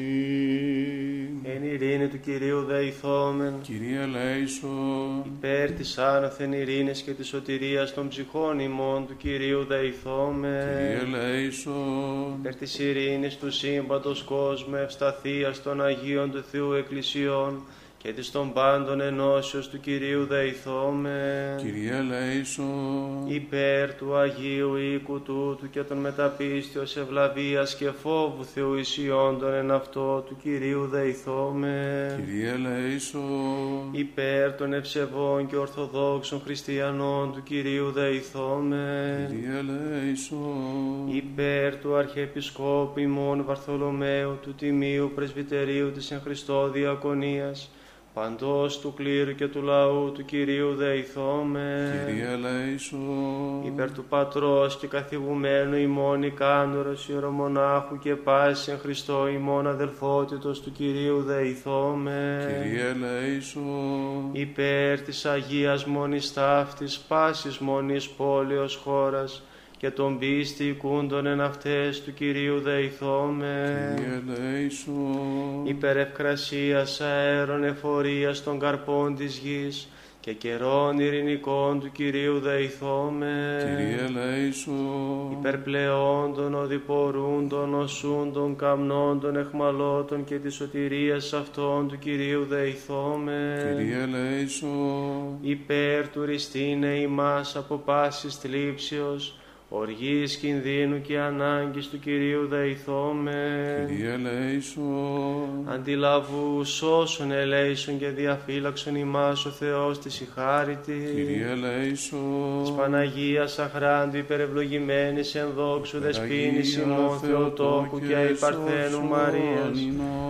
Εν 1.44 1.63
ειρήνη 1.63 2.08
του 2.08 2.20
Κυρίου 2.20 2.63
δεηθόμεν, 2.63 3.53
Κυρία 3.62 4.08
Λέησον, 4.08 5.24
υπέρ 5.25 5.72
της 5.72 5.98
άνωθεν 5.98 6.53
ειρήνης 6.53 7.01
και 7.01 7.12
της 7.12 7.27
σωτηρίας 7.27 7.94
των 7.94 8.08
ψυχών 8.08 8.60
ημών 8.60 9.08
του 9.08 9.18
Κυρίου 9.18 9.65
δεηθόμεν. 9.65 10.68
Κυρία 10.68 11.20
Λέησον, 11.20 12.36
Υπέρ 12.39 12.56
της 12.56 12.80
ειρήνης 12.80 13.38
του 13.38 13.51
σύμπαντος 13.51 14.24
κόσμου 14.24 14.75
ευσταθίας 14.75 15.63
των 15.63 15.82
Αγίων 15.84 16.32
του 16.32 16.44
Θεού 16.51 16.74
Εκκλησιών 16.74 17.62
και 18.03 18.13
της 18.13 18.31
των 18.31 18.53
πάντων 18.53 19.01
ενώσεως 19.01 19.70
του 19.70 19.79
Κυρίου 19.79 20.25
δεηθόμεν. 20.25 21.58
Κυρία 21.58 22.01
Λέησον, 22.01 23.25
Υπέρ 23.27 23.93
του 23.93 24.15
Αγίου 24.15 24.75
οίκου 24.75 25.22
τούτου 25.22 25.70
και 25.70 25.84
των 25.84 25.98
μεταπίστεως 25.98 26.98
ευλαβίας 26.98 27.75
και 27.75 27.91
φόβου 27.91 28.46
Θεού 28.46 28.75
ισιόντων 28.75 29.53
εν 29.53 29.72
αυτό 29.72 30.24
του 30.27 30.38
Κυρίου 30.41 30.88
δεηθόμεν. 30.88 32.25
Κυρία 32.25 32.58
Λέησον, 32.58 33.89
Υπέρ 33.91 34.53
των 34.55 34.74
ευσεβών 34.74 35.48
και 35.48 35.55
ορθοδόξων 35.55 36.41
χριστιανών 36.41 37.34
του 37.34 37.43
Κυρίου 37.43 37.91
δεηθόμεν. 37.91 39.27
Κυρία 39.27 39.63
Λέησον, 39.63 41.08
Υπέρ 41.15 41.75
του 41.75 41.96
Αρχιεπισκόπου 41.96 43.00
ημών 43.00 43.43
Βαρθολομαίου 43.46 44.38
του 44.41 44.53
Τιμίου 44.53 45.12
Πρεσβυτερίου 45.15 45.91
της 45.91 46.12
εν 46.12 46.22
Χριστώ 46.24 46.70
Διακονίας, 46.70 47.70
παντός 48.13 48.80
του 48.80 48.94
κλήρου 48.94 49.36
και 49.36 49.48
του 49.48 49.62
λαού 49.62 50.12
του 50.12 50.25
Κυρίου 50.25 50.75
δεηθόμεν. 50.75 52.06
Κυρία 52.06 52.38
Λέησον, 52.38 53.65
Υπέρ 53.65 53.91
του 53.91 54.03
Πατρός 54.10 54.77
και 54.77 54.88
καθηγουμένου 54.88 55.75
ημών 55.75 56.24
ικάνωρος 56.24 57.10
ιερομονάχου 57.10 58.00
και 58.00 58.15
πάσης 58.15 58.68
εν 58.68 58.80
Χριστώ 58.80 59.27
ημών 59.27 59.68
αδελφότητος 59.68 60.62
του 60.62 60.72
Κυρίου 60.72 61.22
δεηθόμεν. 61.22 62.39
Κυρία 62.39 62.96
Λέησον, 63.00 64.30
Υπέρ 64.32 65.01
της 65.01 65.25
Αγίας 65.25 65.86
Μονής 65.86 66.34
Ταύτης, 66.34 67.00
πάσης 67.00 67.58
Μονής 67.58 68.10
πόλεως 68.10 68.75
χώρας 68.75 69.44
και 69.82 69.90
των 69.90 70.20
πίστη 70.20 70.64
οικούντων 70.64 71.26
εν 71.26 71.42
αυτές 71.42 72.02
του 72.02 72.14
Κυρίου 72.14 72.60
δεηθόμεν. 72.60 73.96
Κυρία 73.96 74.24
Λέησον, 74.28 75.66
Υπέρ 75.66 75.98
ευκρασίας 75.98 77.02
αέρων 77.02 77.64
εφορίας 77.64 78.44
των 78.44 78.60
καρπών 78.60 79.16
της 79.16 79.38
γης 79.38 79.88
και 80.20 80.34
καιρών 80.34 81.00
ειρηνικών 81.00 81.80
του 81.80 81.92
Κυρίου 81.92 82.40
δεηθόμεν. 82.40 83.60
Κυρία 83.60 84.10
Λέησον, 84.10 85.32
Υπερπλεόντων, 85.40 86.54
οδηπορούντων, 86.54 87.74
οσούντων, 87.74 88.56
καμνόντων, 88.56 89.36
εχμαλώτων 89.36 90.24
και 90.24 90.36
της 90.36 90.54
σωτηρίας 90.54 91.34
αυτών 91.34 91.88
του 91.88 92.00
Κυρίου 92.00 92.46
δεηθόμεν. 92.46 93.78
Κυρία 93.78 94.08
Λέησον, 94.08 95.38
Υπέρ 95.42 96.08
του 96.10 96.26
ριστήνε 96.26 96.88
ημάς 96.88 97.56
από 97.56 97.76
πάσης 97.76 98.36
θλίψεως, 98.36 99.36
οργής 99.74 100.36
κινδύνου 100.38 101.01
και 101.01 101.20
ανάγκης 101.20 101.90
του 101.90 102.00
Κυρίου 102.00 102.48
δεηθόμεν. 102.48 103.88
Κυρία 103.88 104.18
Λέησον, 104.18 105.68
Αντιλαβού 105.70 106.66
όσων 106.82 107.32
ελέησον 107.32 108.00
και 108.00 108.08
διαφύλαξον 108.08 108.96
ημάς 108.96 109.46
ο 109.46 109.50
Θεός 109.50 110.00
της 110.00 110.20
η 110.20 110.28
χάρητη. 110.36 111.12
Κυρία 111.16 111.56
Λέησον, 111.56 112.62
Της 112.62 112.72
Παναγίας 112.72 113.60
αχράντου 113.60 114.17
υπερευλογημένης 114.17 115.36
εν 115.36 115.48
δόξου 115.56 116.00
δεσπίνης 116.00 116.78
ημών 116.78 117.19
Θεοτόκου 117.19 118.00
και 118.08 118.15
αϊπαρθένου 118.15 119.08
Μαρίας, 119.08 119.80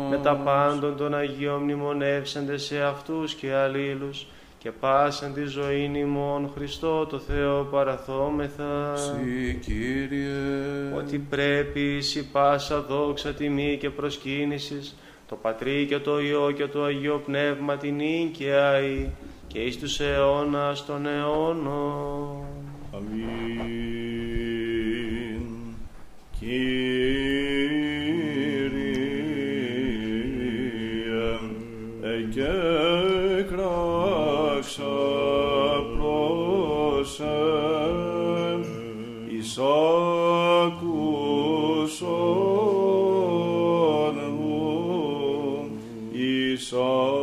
με 0.10 0.18
τα 0.18 0.36
πάντων 0.36 0.98
των 0.98 1.16
Αγίων 1.16 1.62
μνημονεύσαντε 1.62 2.58
σε 2.58 2.82
αυτούς 2.82 3.34
και 3.34 3.54
αλλήλους, 3.54 4.26
και 4.64 4.72
πάσαν 4.72 5.34
τη 5.34 5.44
ζωή 5.44 5.92
ημών 5.96 6.52
Χριστό 6.56 7.06
το 7.06 7.20
Θεό 7.20 7.64
παραθόμεθα. 7.64 8.96
Συ 8.96 9.54
Κύριε, 9.54 10.96
Ότι 10.98 11.18
πρέπει 11.18 12.02
η 12.16 12.24
πάσα 12.32 12.82
δόξα 12.82 13.34
τιμή 13.34 13.78
και 13.80 13.90
προσκύνησης, 13.90 14.96
το 15.28 15.36
Πατρί 15.36 15.86
και 15.86 16.00
το 16.00 16.20
Υιό 16.20 16.52
και 16.52 16.68
το 16.68 16.84
Αγίο 16.84 17.22
Πνεύμα 17.26 17.78
την 17.78 18.00
και 18.32 18.54
αη, 18.54 19.10
και 19.48 19.60
εις 19.60 19.80
τους 19.80 20.00
αιώνας 20.00 20.86
των 20.86 21.06
αιώνων. 21.06 22.46
Αμήν. 22.96 23.82
Κύριε, 26.40 26.81
εκέκραξα 34.62 34.94
προς 35.98 37.20
εμ, 37.20 38.62
εις 39.28 39.58
άκουσον 39.58 40.96
μου, 44.40 45.72
εις 46.12 46.74
άκουσον 46.74 47.21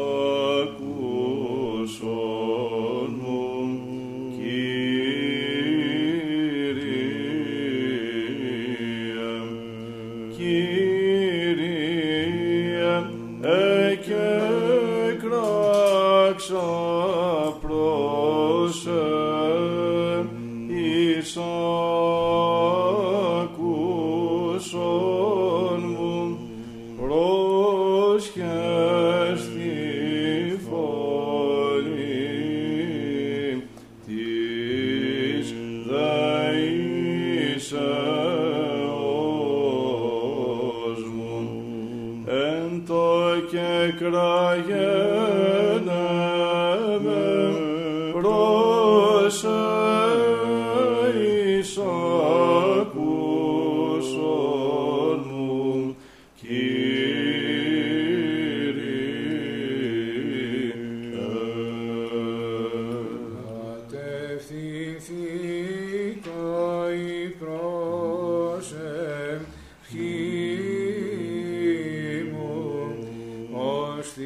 μου 72.32 72.98
ως 73.52 74.16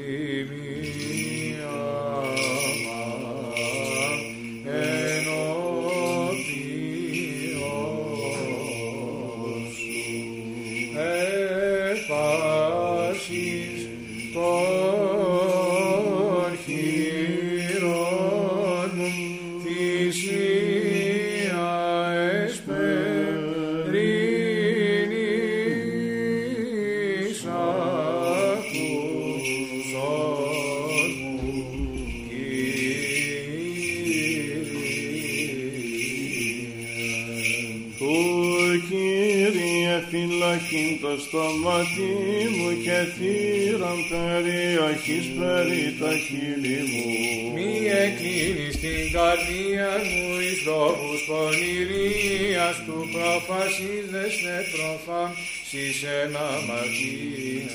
περιοχής 44.11 45.27
περί 45.39 45.87
τα 46.01 46.13
χείλη 46.25 46.81
μου. 46.91 47.07
Μη 47.55 47.73
εκλείνεις 48.05 48.75
την 48.83 49.03
καρδία 49.15 49.93
μου 50.09 50.27
εις 50.45 50.61
λόγους 50.69 51.21
πονηρίας 51.29 52.77
του 52.87 52.99
προφασείς 53.13 54.05
δεσμε 54.13 54.59
προφάσεις 54.73 55.97
εν 56.19 56.33
αμαρτίες. 56.51 57.71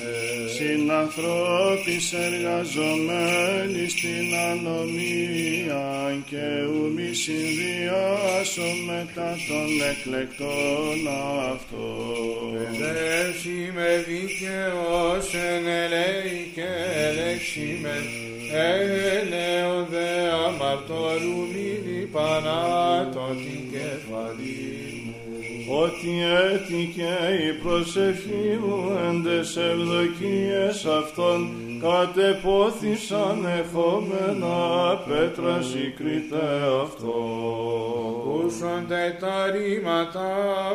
Συνανθρώπης 0.55 2.05
εργαζομένοι 2.27 3.83
στην 3.95 4.27
ανομία 4.49 5.87
και 6.29 6.47
ου 6.71 6.81
μη 6.95 7.09
συνδυάσω 7.23 8.69
μετά 8.89 9.29
των 9.47 9.69
εκλεκτών 9.91 10.99
αυτών. 11.51 12.51
Παιδεύσει 12.79 13.59
με 13.75 13.89
δίκαιος 14.07 14.86
εν 15.33 15.67
ελέη 15.67 16.51
και 16.55 16.67
ελέξη 17.07 17.79
με 17.81 17.95
έλεον 18.53 19.85
δε 19.89 20.29
αμαρτωρού 20.47 21.39
μη 21.53 21.69
διπανάτων 21.85 23.35
την 23.35 23.71
κεφαλή 23.71 25.03
μου. 25.05 25.15
Ότι 25.83 26.09
έτυχε 26.53 27.15
η 27.49 27.53
προσευχή 27.63 28.59
μου 28.61 28.97
εν 29.07 29.23
τες 29.23 29.57
ευδοκίες 29.57 30.85
αυτών 30.85 31.66
κατεπόθησαν 31.81 33.45
εχόμενα 33.59 34.57
πέτρα 35.07 35.61
συγκρίτε 35.61 36.45
αυτό. 36.83 37.15
Ακούσονται 38.47 39.17
τα 39.19 39.51
ρήματα 39.51 40.29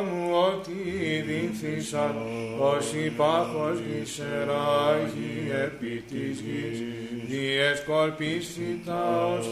μου 0.05 0.29
ότι 0.47 0.73
δίνθησαν 1.27 2.15
ως 2.59 2.93
υπάχος 3.05 3.77
γησεράγει 3.87 5.51
επί 5.65 6.03
της 6.09 6.39
γης 6.39 6.77
διεσκορπίσθητα 7.27 9.25
ως 9.25 9.47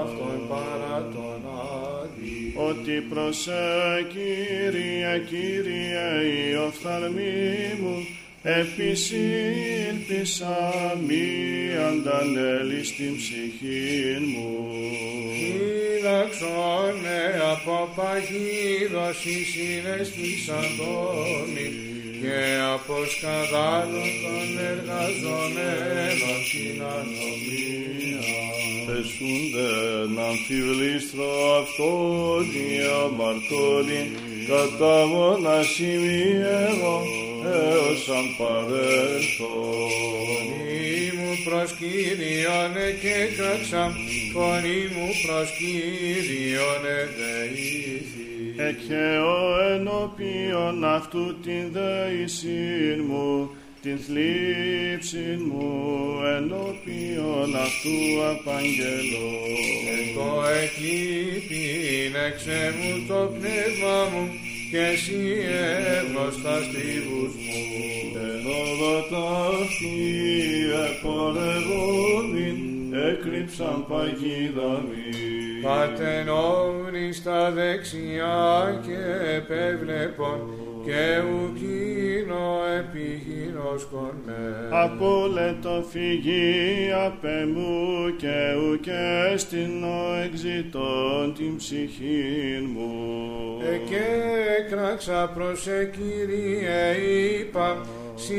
αυτόν 0.00 0.48
παρά 0.48 1.08
τον 1.14 1.40
Άδη. 2.02 2.54
Ότι 2.68 3.06
προσέ 3.10 4.06
Κύριε, 4.12 5.18
Κύριε 5.28 6.06
η 6.50 6.54
οφθαλμή 6.66 7.78
μου 7.80 8.06
επισήλπισα 8.54 9.34
μη 11.06 11.26
αντανέλη 11.88 12.84
στην 12.84 13.16
ψυχή 13.16 14.18
μου. 14.32 14.50
Φύλαξον 15.36 16.94
με 17.02 17.20
από 17.52 17.76
παγίδος 17.96 19.24
η 19.24 19.38
συναισθήσαν 19.52 20.66
τόμη 20.78 21.66
και 22.20 22.40
από 22.74 22.94
σκανδάλων 23.12 24.10
των 24.22 24.46
εργαζομένων 24.70 26.38
την 26.50 26.78
ανομία. 26.96 28.24
Πεσούνται 28.86 29.70
να 30.14 30.24
αμφιβλήστρο 30.26 31.30
αυτόν 31.60 32.44
η 32.66 32.70
αμαρτώλη 33.04 34.02
κατά 34.48 34.96
μονασίμη 35.06 36.20
εγώ 36.68 37.25
έως 37.54 38.08
αν 38.18 38.26
παρέλθω. 38.38 39.54
Φωνή 40.26 41.12
μου 41.16 41.30
προς 41.44 41.70
Κύριον 41.78 42.74
και 43.02 43.16
κράξα, 43.36 43.84
φωνή 44.32 44.80
μου 44.94 45.08
προς 45.24 45.48
Κύριον 45.58 46.82
εδεήθη. 47.00 48.26
Εκχαιώ 48.68 49.60
ενώπιον 49.72 50.84
αυτού 50.84 51.40
την 51.44 51.64
δέησιν 51.72 52.98
μου, 53.08 53.50
την 53.82 53.98
θλίψην 54.06 55.40
μου 55.48 55.72
ενώπιον 56.36 57.56
αυτού 57.66 57.98
απαγγελώ. 58.30 59.32
Το 60.16 60.28
εκλείπειν 60.62 62.14
εξέ 62.28 62.74
μου 62.78 63.04
το 63.08 63.32
πνεύμα 63.38 63.98
μου 64.12 64.30
και 64.70 64.78
εσύ 64.92 65.20
εύνοστα 65.98 66.56
στίβους 66.62 67.34
μου. 67.44 67.62
Ενόδοτα 68.30 69.26
αυτοί 69.62 69.96
επορευόμην, 70.86 72.58
έκρυψαν 73.10 73.86
παγίδα 73.88 74.84
μη. 74.88 75.36
Κατενόμνη 75.62 77.12
στα 77.12 77.50
δεξιά 77.50 78.80
και 78.86 79.34
επέβλεπον 79.36 80.38
και 80.86 81.22
ουκίνο 81.34 82.60
επιγίνος 82.78 83.88
κονέ. 83.90 84.68
Απόλετο 84.70 85.84
φυγή 85.90 86.92
απ' 87.06 87.24
μου 87.54 88.16
και 88.16 88.54
ουκέ 88.70 89.36
στην 89.36 89.84
ο 89.84 90.14
εξητών 90.24 91.34
την 91.34 91.56
ψυχήν 91.56 92.64
μου. 92.74 92.96
Ε, 93.72 93.76
και 93.88 94.04
έκραξα 94.58 95.30
προς 95.34 95.66
ε, 95.66 95.90
Κύριε 95.96 97.08
είπα, 97.38 97.80
σύ 98.14 98.34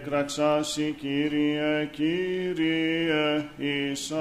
Εκραξάσι 0.00 0.94
Κύριε, 1.00 1.88
Κύριε, 1.92 3.44
Ισάν. 3.90 4.18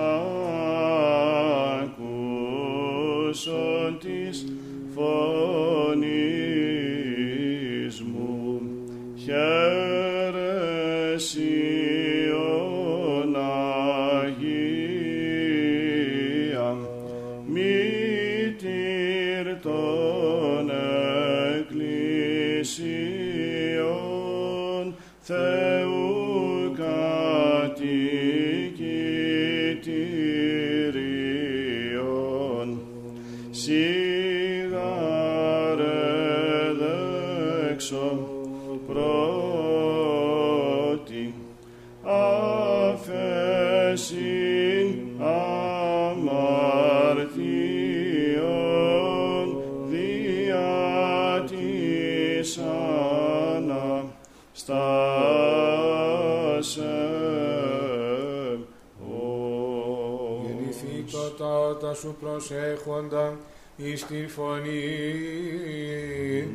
εις 63.80 64.06
την 64.06 64.30
φωνή 64.30 64.72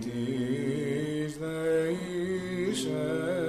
της 0.00 1.38
δεήσεως. 1.38 3.41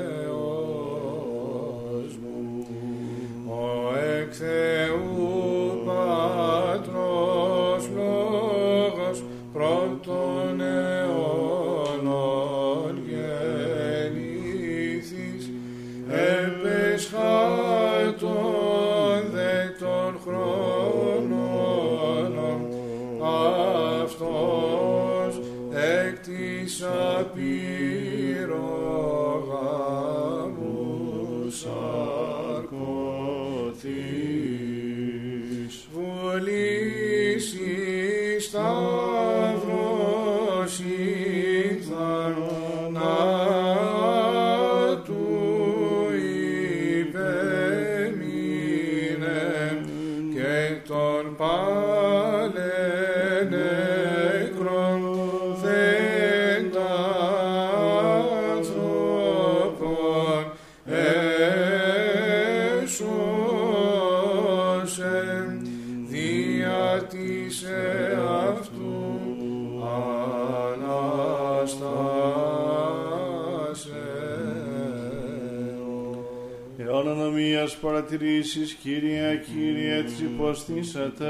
επίσης 78.44 78.74
Κύριε 78.74 79.42
Κύριε 79.46 79.98
εξυποστήσατε 79.98 81.26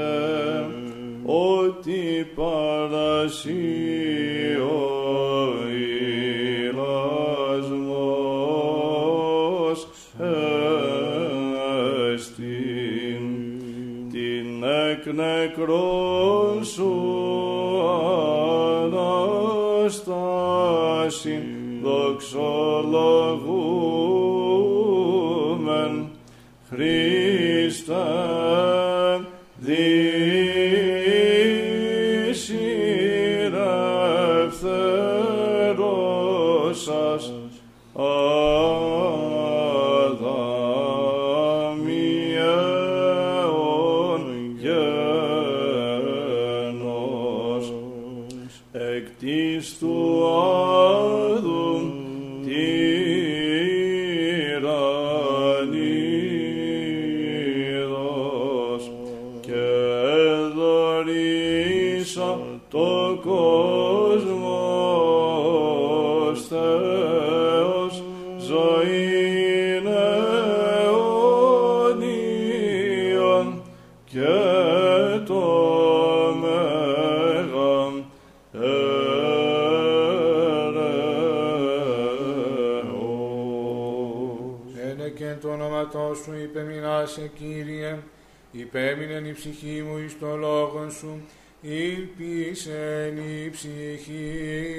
ότι 1.24 2.30
παρασύω 2.34 3.54
ηλασμός 6.70 7.88
εστιν 12.12 13.24
την 14.10 14.62
εκ 14.62 15.04
νεκρών 15.14 16.64
σου 16.64 16.92
Αναστάσιν 19.82 21.42
δοξολογούμεν 21.82 23.34
Christ. 26.74 27.03
Η 89.22 89.32
ψυχή 89.32 89.82
μου 89.82 89.98
εις 89.98 90.18
το 90.18 90.36
λόγο 90.36 90.90
σου, 90.90 91.20
ήλπισεν 91.60 93.16
η 93.16 93.50
ψυχή 93.50 94.73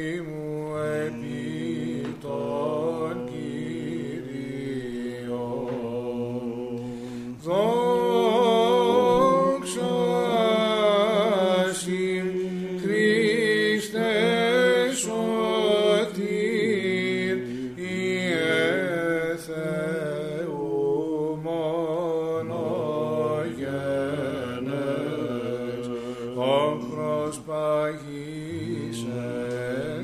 προσπαγήσε 26.78 28.08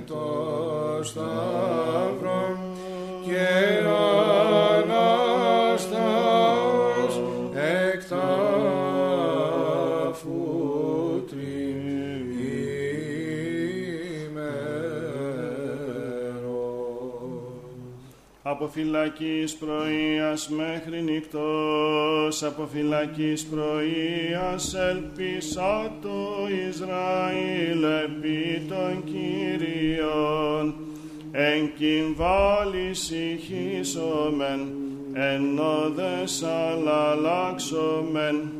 το 0.08 0.24
στάδιο 1.04 1.51
από 18.62 18.70
φυλακής 18.70 19.56
πρωίας 19.56 20.50
μέχρι 20.50 21.02
νυχτός, 21.02 22.44
από 22.44 22.68
φυλακής 22.74 23.46
πρωίας 23.46 24.74
ελπίσα 24.74 25.92
το 26.02 26.48
Ισραήλ 26.70 27.84
επί 27.84 28.62
των 28.68 29.04
Κύριων. 29.04 30.76
Εν 31.32 31.72
κυμβάλης 31.78 33.12
ηχήσομεν, 33.12 34.68
εν 35.14 35.60
όδες 35.60 36.44
αλλάξομεν, 36.44 38.52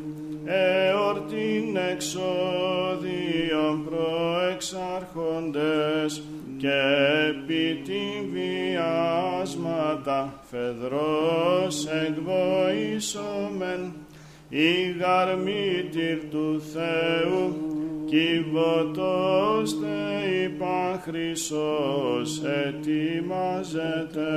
εορτήν 0.46 1.78
εξόδιον 1.92 3.86
προεξάρχοντες, 3.90 6.22
και 6.62 6.82
επί 7.30 7.82
την 7.84 8.20
βιάσματα 8.34 10.20
φεδρός 10.50 11.76
εκβοήσομεν 11.86 13.82
η 14.50 14.92
γαρμήτηρ 15.00 16.20
του 16.30 16.62
Θεού 16.74 17.56
κυβωτός 18.06 19.80
τε 19.80 20.28
είπα 20.44 21.02
Χρυσός 21.04 22.42
ετοιμάζεται. 22.44 24.32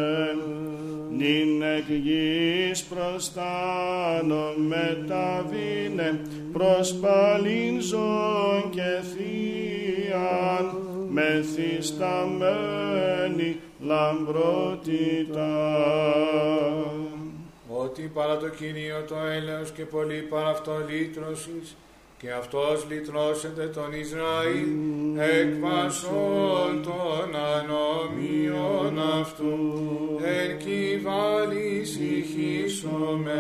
Νυν 1.10 1.62
εκ 1.62 1.88
γης 1.88 2.84
προστάνω 2.84 4.44
μεταβήνε 4.56 6.20
προς 6.52 6.94
παλήν 6.94 7.80
ζών 7.80 8.70
και 8.70 9.02
θείαν 9.02 10.84
μεθυσταμένη 11.14 13.61
λαμπρότητα. 13.81 15.53
Ότι 17.68 18.11
παρά 18.14 18.37
το 18.37 18.48
Κυρίο 18.48 19.05
το 19.09 19.16
έλεος 19.37 19.70
και 19.70 19.85
πολύ 19.85 20.20
παρά 20.20 20.48
αυτό 20.48 20.72
λύτρωσης, 20.88 21.77
και 22.24 22.33
αυτός 22.33 22.87
λυτρώσεται 22.88 23.66
τον 23.66 23.92
Ισραήλ 23.92 25.18
εκ 25.18 25.55
πασών 25.55 26.83
των 26.83 27.37
ανομίων 27.55 28.98
αυτού 29.20 29.59
εν 30.22 30.59
κυβάλης 30.59 31.96
ηχήσομεν 31.96 33.31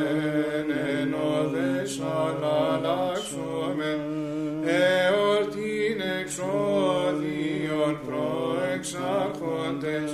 εν 0.98 1.14
όδες 1.14 2.00
αλλάξομεν 2.70 4.00
εορτήν 4.64 6.00
εξώδιον 6.20 6.73
προεξάρχοντες 8.92 10.12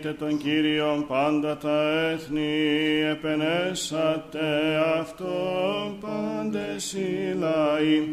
Ενείτε 0.00 0.24
τον 0.24 0.38
Κύριον 0.38 1.06
πάντα 1.06 1.56
τα 1.56 2.08
έθνη, 2.12 2.50
επενέσατε 3.10 4.38
αυτόν 5.00 5.98
πάντες 6.00 6.92
οι 6.92 7.36
λαοί. 7.38 8.08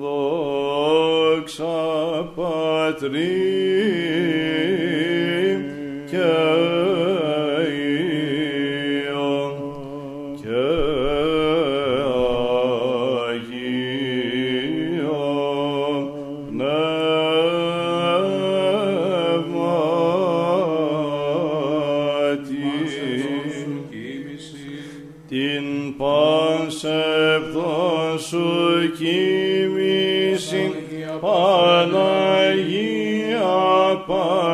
δόξα 0.00 1.76
Πατρί 2.34 3.51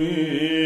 me 0.00 0.59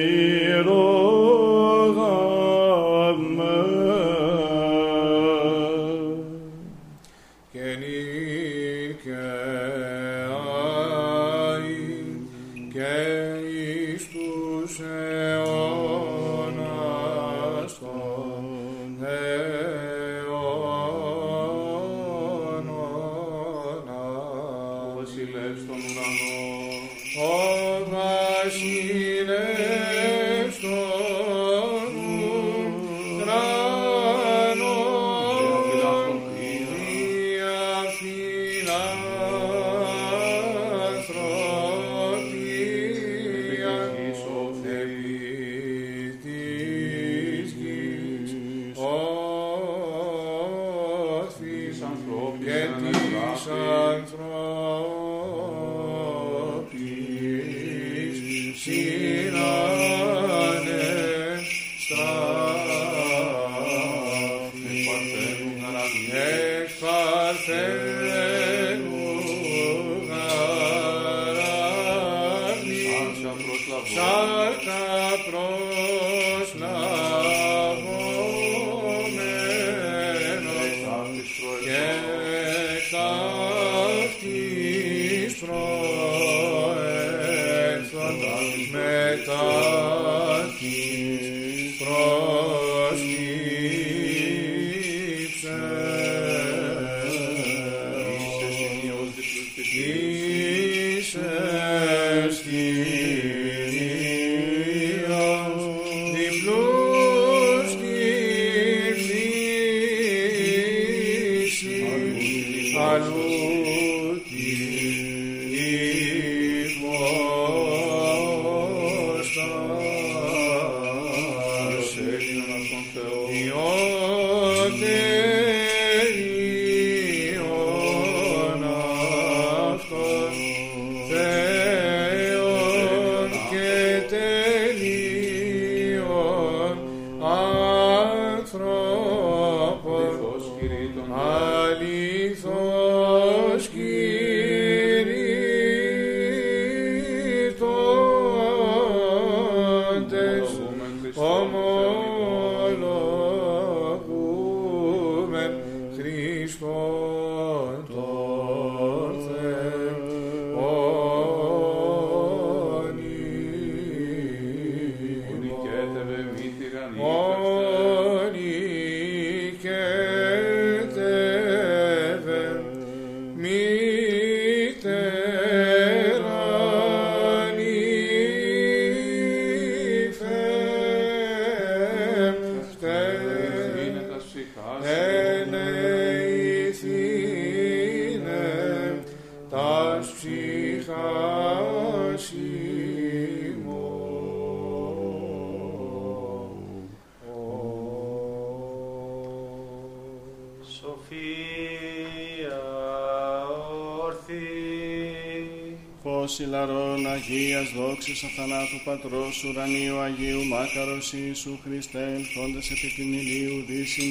Αγίας 207.15 207.69
δόξης 207.77 208.23
αθανάτου 208.25 208.81
Πατρός 208.85 209.45
ουρανίου 209.45 209.99
Αγίου 209.99 210.45
Μάκαρος 210.45 211.12
Ιησού 211.12 211.59
Χριστέ 211.65 212.05
ελθόντες 212.17 212.71
επί 212.71 212.89
την 212.97 213.12
ηλίου 213.21 213.65
δύσιν 213.69 214.11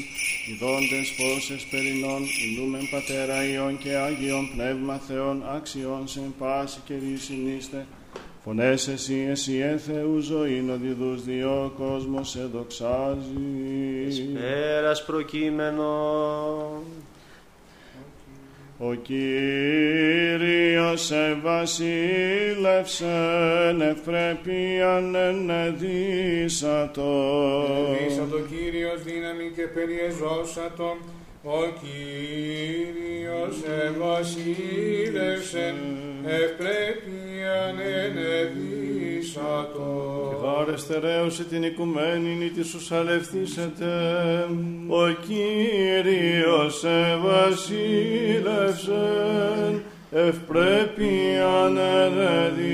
ειδώντες 0.50 1.08
φως 1.18 1.52
εσπερινών 1.56 2.22
ηλούμεν 2.46 2.90
Πατέρα 2.92 3.38
Υιών 3.50 3.78
και 3.78 3.96
Άγιον 3.96 4.46
Πνεύμα 4.54 4.98
Θεών 5.08 5.44
αξιών 5.56 6.08
σε 6.08 6.22
πάση 6.40 6.80
καιρή 6.86 7.18
συνήστε 7.18 7.86
Φωνές 8.44 8.88
εσύ, 8.88 9.28
εσύ 9.30 9.58
ε 9.58 9.78
Θεού 9.78 10.20
ζωήν, 10.20 10.70
ο 10.70 10.78
διδούς 10.78 11.24
διό 11.24 11.74
κόσμος 11.78 12.30
σε 12.30 12.50
δοξάζει. 12.54 14.24
Πέρας 14.34 15.06
προκείμενο. 15.06 15.88
Ο 18.86 18.94
Κύριος 18.94 20.32
ευασίλευσεν 21.12 21.82
ευπρέπειαν 23.82 25.16
ενεδίσατο. 25.16 27.04
Ελίσατο 28.00 28.40
Κύριος 28.40 29.04
δύναμη 29.04 29.52
και 29.56 29.68
περιεζώσατο, 29.68 30.98
ο 31.46 31.62
Κύριος 31.82 33.56
ευασίλευσεν 33.86 35.76
ευπρέπειαν 36.26 37.80
ενεδίσατο. 38.06 39.90
Βάρεστε 40.42 41.00
ρέωση 41.00 41.44
την 41.44 41.64
οικουμένη 41.64 42.36
νη 42.36 42.50
της 42.50 42.74
ουσαλευθήσετε. 42.74 43.86
Ο 44.88 45.10
Κύριος 45.10 46.84
ευασίλευσεν 46.84 47.84
ευπρέπειαν 50.12 51.78
ενεδίσατο. 51.78 52.74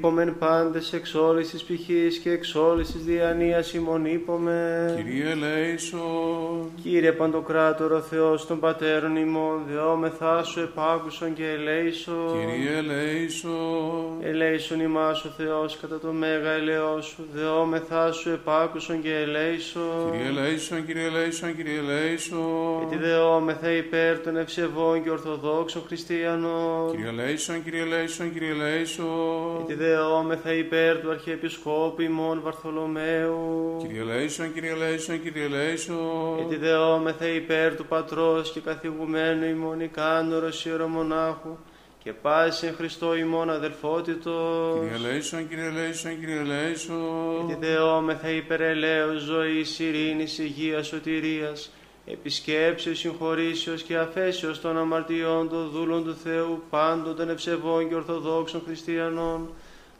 Είπομεν 0.00 0.38
πάντες 0.38 0.92
εξ 0.92 1.14
όλης 1.14 1.50
της 1.50 1.62
πηχής 1.62 2.18
και 2.18 2.30
εξ 2.30 2.54
όλης 2.54 2.92
της 2.92 3.04
διανοίας 3.04 3.72
ημών 3.74 4.04
είπομεν. 4.04 4.96
Κύριε 4.96 5.34
Λέησον, 5.34 6.70
Κύριε 6.82 7.12
Παντοκράτορο 7.12 8.00
Θεός 8.00 8.46
των 8.46 8.60
Πατέρων 8.60 9.16
ημών, 9.16 9.60
δεόμεθά 9.68 10.42
σου 10.42 10.60
επάκουσον 10.60 11.34
και 11.34 11.48
ελέησον. 11.48 12.14
Κύριε 12.32 12.80
Λέησον, 12.80 14.16
Ελέησον 14.20 14.80
ημάς 14.80 15.24
ο 15.24 15.28
Θεός 15.36 15.76
κατά 15.80 15.98
το 15.98 16.12
μέγα 16.12 16.50
ελαιό 16.50 17.00
σου, 17.00 17.26
δεόμεθά 17.34 18.12
σου 18.12 18.30
επάκουσον 18.30 19.02
και 19.02 19.14
ελέησον. 19.14 20.10
Κύριε 20.10 20.30
Λέησον, 20.30 20.86
Κύριε 20.86 21.08
Λέησον, 21.08 21.56
Κύριε 21.56 21.80
Λέησον, 21.80 22.78
Γιατί 22.78 23.04
δεόμεθα 23.04 23.70
υπέρ 23.70 24.18
των 24.18 24.36
ευσεβών 24.36 25.02
και 25.02 25.10
ορθοδόξων 25.10 25.82
χριστιανών. 25.86 26.90
Κύριε 26.90 27.10
Λέησον, 27.10 27.64
Κύριε 27.64 27.84
Λέησον, 27.84 28.32
Κύριε 28.32 28.52
Λέησον, 28.52 29.64
Γιατί 29.66 29.88
δεόμεθα 29.90 30.52
υπέρ 30.52 31.00
του 31.00 31.10
Αρχιεπισκόπου 31.10 32.02
ημών 32.02 32.40
Βαρθολομαίου. 32.42 33.76
Κύριε 33.78 34.02
Λέησον, 34.02 34.52
Κύριε 34.52 34.74
Λέησον, 34.74 35.22
Κύριε 35.22 35.48
Λέησον, 35.48 36.36
Γιατί 36.36 36.56
δεόμεθα 36.56 37.26
υπέρ 37.26 37.76
του 37.76 37.86
Πατρός 37.86 38.52
και 38.52 38.60
καθηγουμένου 38.60 39.44
ημών 39.44 39.80
Ικάνωρος 39.80 40.66
Ιερομονάχου 40.66 41.56
και 42.02 42.12
πάση 42.12 42.66
εν 42.66 42.74
Χριστώ 42.74 43.16
ημών 43.16 43.50
αδελφότητος. 43.50 44.78
Κύριε 44.80 45.08
Λέησον, 45.08 45.48
Κύριε 45.48 45.70
Λέησον, 45.70 46.20
Κύριε 46.20 46.42
Λέησον, 46.42 47.46
Γιατί 47.46 47.66
δεόμεθα 47.66 48.30
υπέρ 48.30 48.60
ελέους 48.60 49.22
ζωής, 49.22 49.78
ειρήνης, 49.78 50.38
υγείας, 50.38 50.86
σωτηρίας, 50.86 51.70
επισκέψεως, 52.06 52.98
συγχωρήσεως 52.98 53.82
και 53.82 53.96
αφέσεως 53.96 54.60
των 54.60 54.78
αμαρτιών 54.78 55.48
των 55.48 55.70
δούλων 55.70 56.04
του 56.04 56.14
Θεού, 56.14 56.62
πάντων 56.70 57.16
των 57.16 57.30
ευσεβών 57.30 57.88
και 57.88 57.94
ορθοδόξων 57.94 58.62
χριστιανών, 58.66 59.48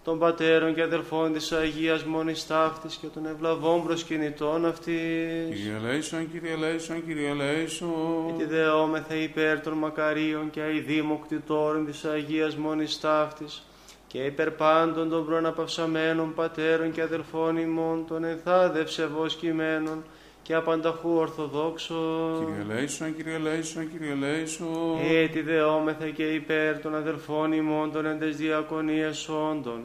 των 0.05 0.19
πατέρων 0.19 0.75
και 0.75 0.83
αδελφών 0.83 1.33
της 1.33 1.53
Αγίας 1.53 2.05
Μόνης 2.05 2.47
Ταύτης 2.47 2.97
και 2.97 3.07
των 3.07 3.27
ευλαβών 3.27 3.85
προσκυνητών 3.85 4.67
αυτής. 4.67 5.49
Κύριε 5.49 5.79
Λέησον, 5.83 6.31
Κύριε 6.31 6.57
Λέησον, 6.57 7.07
Κύριε 7.07 7.33
Λέησον, 7.33 8.25
Γιατί 8.27 8.45
δεόμεθα 8.45 9.15
υπέρ 9.15 9.61
των 9.61 9.73
μακαρίων 9.73 10.51
και 10.51 10.61
αηδήμων 10.61 11.21
κτητόρων 11.23 11.87
της 11.87 12.05
Αγίας 12.05 12.57
Μόνης 12.57 13.01
Ταύτης 13.01 13.63
και 14.07 14.19
υπέρ 14.19 14.51
πάντων 14.51 15.09
των 15.11 15.27
προαναπαυσαμένων 15.27 16.35
πατέρων 16.35 16.93
και 16.93 17.03
αδελφών 17.03 17.57
ημών 17.57 18.07
των 18.07 18.25
ενθάδευσε 18.25 19.07
βοσκημένων 19.07 20.05
και 20.51 20.57
απανταχού 20.57 21.11
ορθοδόξων. 21.11 22.45
Κύριε 22.45 22.75
Λέησον, 22.75 23.17
Κύριε 23.17 23.39
Λέησον, 23.39 23.91
Κύριε 23.91 24.15
Λέησον, 24.15 24.99
Έτσι 25.23 25.41
δεόμεθα 25.41 26.09
και 26.09 26.23
υπέρ 26.23 26.81
των 26.81 26.95
αδελφών 26.95 27.53
ημών 27.53 27.93
των 27.93 28.07
εντες 28.07 28.37
διακονίες 28.37 29.29
όντων 29.29 29.81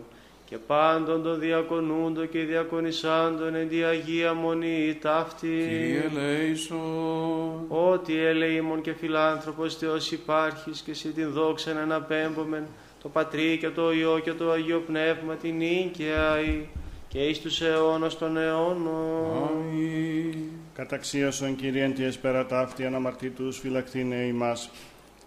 και 0.45 0.57
πάντων 0.57 1.23
των 1.23 1.39
διακονούντων 1.39 2.29
και 2.29 2.39
διακονισάντων 2.39 3.55
εν 3.55 3.69
τη 3.69 3.83
Αγία 3.83 4.33
Μονή 4.33 4.97
ταύτη. 5.01 5.47
Κύριε 5.47 6.09
Λέησον, 6.13 7.65
Ότι 7.67 8.19
ελεήμων 8.19 8.81
και 8.81 8.93
φιλάνθρωπος 8.93 9.75
Θεός 9.75 10.11
υπάρχεις 10.11 10.81
και 10.81 10.93
σε 10.93 11.07
την 11.07 11.31
δόξα 11.31 11.73
να 11.73 11.81
αναπέμπομεν 11.81 12.63
το 13.01 13.09
Πατρί 13.09 13.57
και 13.57 13.69
το 13.69 13.91
Υιό 13.91 14.19
και 14.23 14.31
το 14.31 14.51
Αγίο 14.51 14.83
Πνεύμα 14.87 15.33
την 15.35 15.55
νίκαια 15.55 16.39
ή 16.39 16.67
και 17.15 17.21
εις 17.21 17.41
τους 17.41 17.61
αιώνας 17.61 18.17
των 18.17 18.37
αιώνων. 18.37 19.49
Αμήν. 19.49 20.37
Καταξίωσον 20.73 21.55
Κύριε 21.55 21.89
τη 21.89 22.03
εσπέρα 22.03 22.45
ταύτη 22.45 22.85
αναμαρτήτους 22.85 23.57
φυλακτήνε 23.59 24.15
ημάς. 24.15 24.69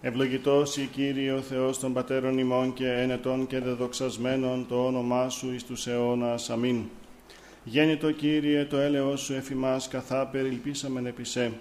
Ευλογητός 0.01 0.77
η 0.77 0.89
Κύριε 0.91 1.31
ο 1.31 1.41
Θεός 1.41 1.79
των 1.79 1.93
Πατέρων 1.93 2.37
ημών 2.37 2.73
και 2.73 2.91
ενετών 2.91 3.47
και 3.47 3.59
δεδοξασμένων 3.59 4.65
το 4.67 4.85
όνομά 4.85 5.29
Σου 5.29 5.53
εις 5.53 5.65
τους 5.65 5.87
αιώνας. 5.87 6.49
Αμήν. 6.49 6.83
Γέννητο 7.63 8.11
Κύριε 8.11 8.65
το 8.65 8.77
έλεος 8.77 9.21
Σου 9.21 9.33
εφημάς 9.33 9.87
καθά 9.87 10.25
περιλπίσαμεν 10.25 11.05
επί 11.05 11.23
σε. 11.23 11.51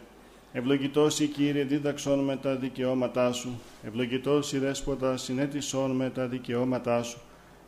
Ευλογητός 0.53 1.20
η 1.20 1.26
Κύριε 1.26 1.64
δίδαξον 1.64 2.18
με 2.18 2.37
τα 2.37 2.55
δικαιώματά 2.55 3.33
Σου. 3.33 3.61
Ευλογητός 3.87 4.53
η 4.53 4.59
Δέσποτα 4.59 5.16
συνέτησον 5.16 5.91
με 5.91 6.11
τα 6.11 6.26
δικαιώματά 6.26 7.03
Σου. 7.03 7.18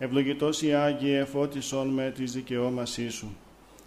Ευλογητός 0.02 0.62
η 0.62 0.74
Άγιε 0.74 1.24
φώτισον 1.24 1.88
με 1.88 2.12
τις 2.14 2.32
δικαιώμασή 2.32 3.08
Σου. 3.08 3.36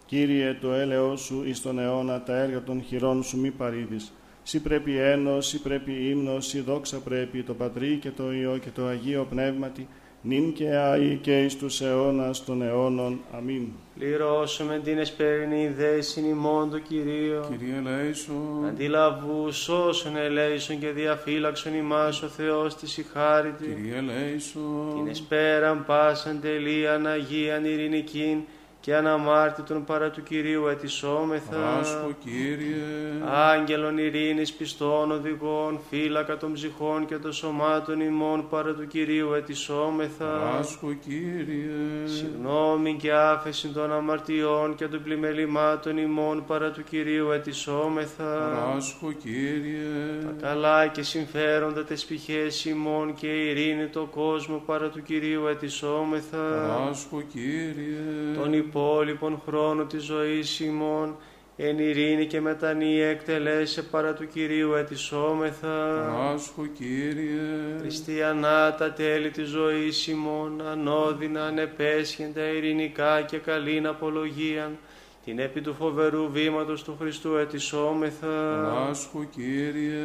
Κύριε, 0.05 0.53
το 0.53 0.73
έλεος 0.73 1.21
Σου 1.21 1.43
εις 1.45 1.61
τον 1.61 1.79
αιώνα 1.79 2.21
τα 2.23 2.37
έργα 2.37 2.63
των 2.63 2.83
χειρών 2.83 3.23
Σου 3.23 3.39
μη 3.39 3.51
παρήδεις. 3.51 4.13
Σύ 4.43 4.61
πρέπει 4.61 4.97
ένος, 4.97 5.47
σύ 5.47 5.61
πρέπει 5.61 6.09
ύμνος, 6.09 6.45
σύ 6.45 6.59
δόξα 6.59 6.99
πρέπει 6.99 7.43
το 7.43 7.53
Πατρί 7.53 7.97
και 7.97 8.11
το 8.11 8.33
Υιό 8.33 8.57
και 8.57 8.69
το 8.69 8.85
Αγίο 8.85 9.27
Πνεύματι, 9.29 9.87
νυν 10.23 10.53
και 10.53 10.75
άη 10.75 11.19
και 11.21 11.43
εις 11.43 11.57
τους 11.57 11.81
αιώνας 11.81 12.45
των 12.45 12.61
αιώνων. 12.61 13.19
Αμήν. 13.37 13.67
Πληρώσουμε 13.99 14.81
την 14.83 14.97
εσπέρινη 14.97 15.67
δέσιν 15.77 16.25
ημών 16.25 16.69
το 16.69 16.79
Κυρίο. 16.79 17.47
Κύριε 17.49 17.79
Λέησον, 17.81 18.65
Αντιλαβού 18.67 19.45
όσων 19.87 20.17
ελέησον 20.17 20.79
και 20.79 20.89
διαφύλαξον 20.89 21.73
ημάς 21.73 22.21
ο 22.21 22.27
Θεός 22.27 22.75
της 22.75 22.97
η 22.97 23.05
χάρητη. 23.13 23.65
Κύριε 23.65 24.01
Λέησον, 24.01 24.93
Την 24.95 25.07
εσπέραν 25.07 25.85
πάσαν 25.85 26.39
τελείαν 26.41 27.07
Αγίαν 27.07 27.65
ειρηνικήν 27.65 28.37
και 28.83 28.95
αναμάρτητον 28.95 29.83
παρά 29.83 30.09
του 30.09 30.23
Κυρίου 30.23 30.67
ετισόμεθα. 30.67 31.77
Άσχο 31.79 32.11
Κύριε, 32.23 32.83
Άγγελων 33.25 33.97
ειρήνης 33.97 34.53
πιστών 34.53 35.11
οδηγών, 35.11 35.79
φύλακα 35.89 36.37
των 36.37 36.53
ψυχών 36.53 37.05
και 37.05 37.17
των 37.17 37.33
σωμάτων 37.33 37.99
ημών 37.99 38.49
παρά 38.49 38.73
του 38.73 38.87
Κυρίου 38.87 39.33
ετισόμεθα. 39.33 40.57
Άσχο 40.59 40.93
Κύριε, 40.93 42.05
Συγνώμη 42.05 42.93
και 42.93 43.13
άφεση 43.13 43.67
των 43.67 43.93
αμαρτιών 43.93 44.75
και 44.75 44.87
των 44.87 45.03
πλημελημάτων 45.03 45.97
ημών 45.97 46.43
παρά 46.47 46.71
του 46.71 46.83
Κυρίου 46.83 47.31
ετισόμεθα. 47.31 48.63
Άσχο 48.75 49.11
Κύριε, 49.11 50.23
Τα 50.23 50.47
καλά 50.47 50.87
και 50.87 51.03
συμφέροντα 51.03 51.83
τες 51.83 52.05
πηχές 52.05 52.65
ημών 52.65 53.13
και 53.13 53.27
ειρήνη 53.27 53.87
το 53.87 54.07
κόσμο 54.11 54.63
παρά 54.65 54.87
του 54.87 55.01
Κυρίου 55.01 55.47
ετισόμεθα. 55.47 56.75
Άσχο 56.89 57.21
Κύριε, 57.31 58.35
Τον 58.39 58.53
υπόλοιπον 58.73 59.41
χρόνο 59.47 59.83
της 59.83 60.03
ζωής 60.03 60.59
ημών 60.59 61.15
εν 61.55 61.79
ειρήνη 61.79 62.25
και 62.25 62.41
μετανία 62.41 63.07
εκτελέσε 63.07 63.83
παρά 63.83 64.13
του 64.13 64.27
Κυρίου 64.27 64.73
ετισόμεθα. 64.73 66.07
Άσχο 66.33 66.65
Κύριε, 66.65 67.79
Χριστιανά 67.79 68.75
τα 68.75 68.91
τέλη 68.91 69.29
της 69.29 69.47
ζωής 69.47 70.07
ημών, 70.07 70.61
ανώδυνα, 70.71 71.45
ανεπέσχεντα, 71.45 72.41
ειρηνικά 72.41 73.21
και 73.21 73.37
καλήν 73.37 73.87
απολογίαν, 73.87 74.77
την 75.25 75.39
επί 75.39 75.61
του 75.61 75.73
φοβερού 75.73 76.31
βήματος 76.31 76.83
του 76.83 76.95
Χριστού 76.99 77.35
ετισόμεθα. 77.35 78.87
Άσχο 78.89 79.23
Κύριε, 79.35 80.03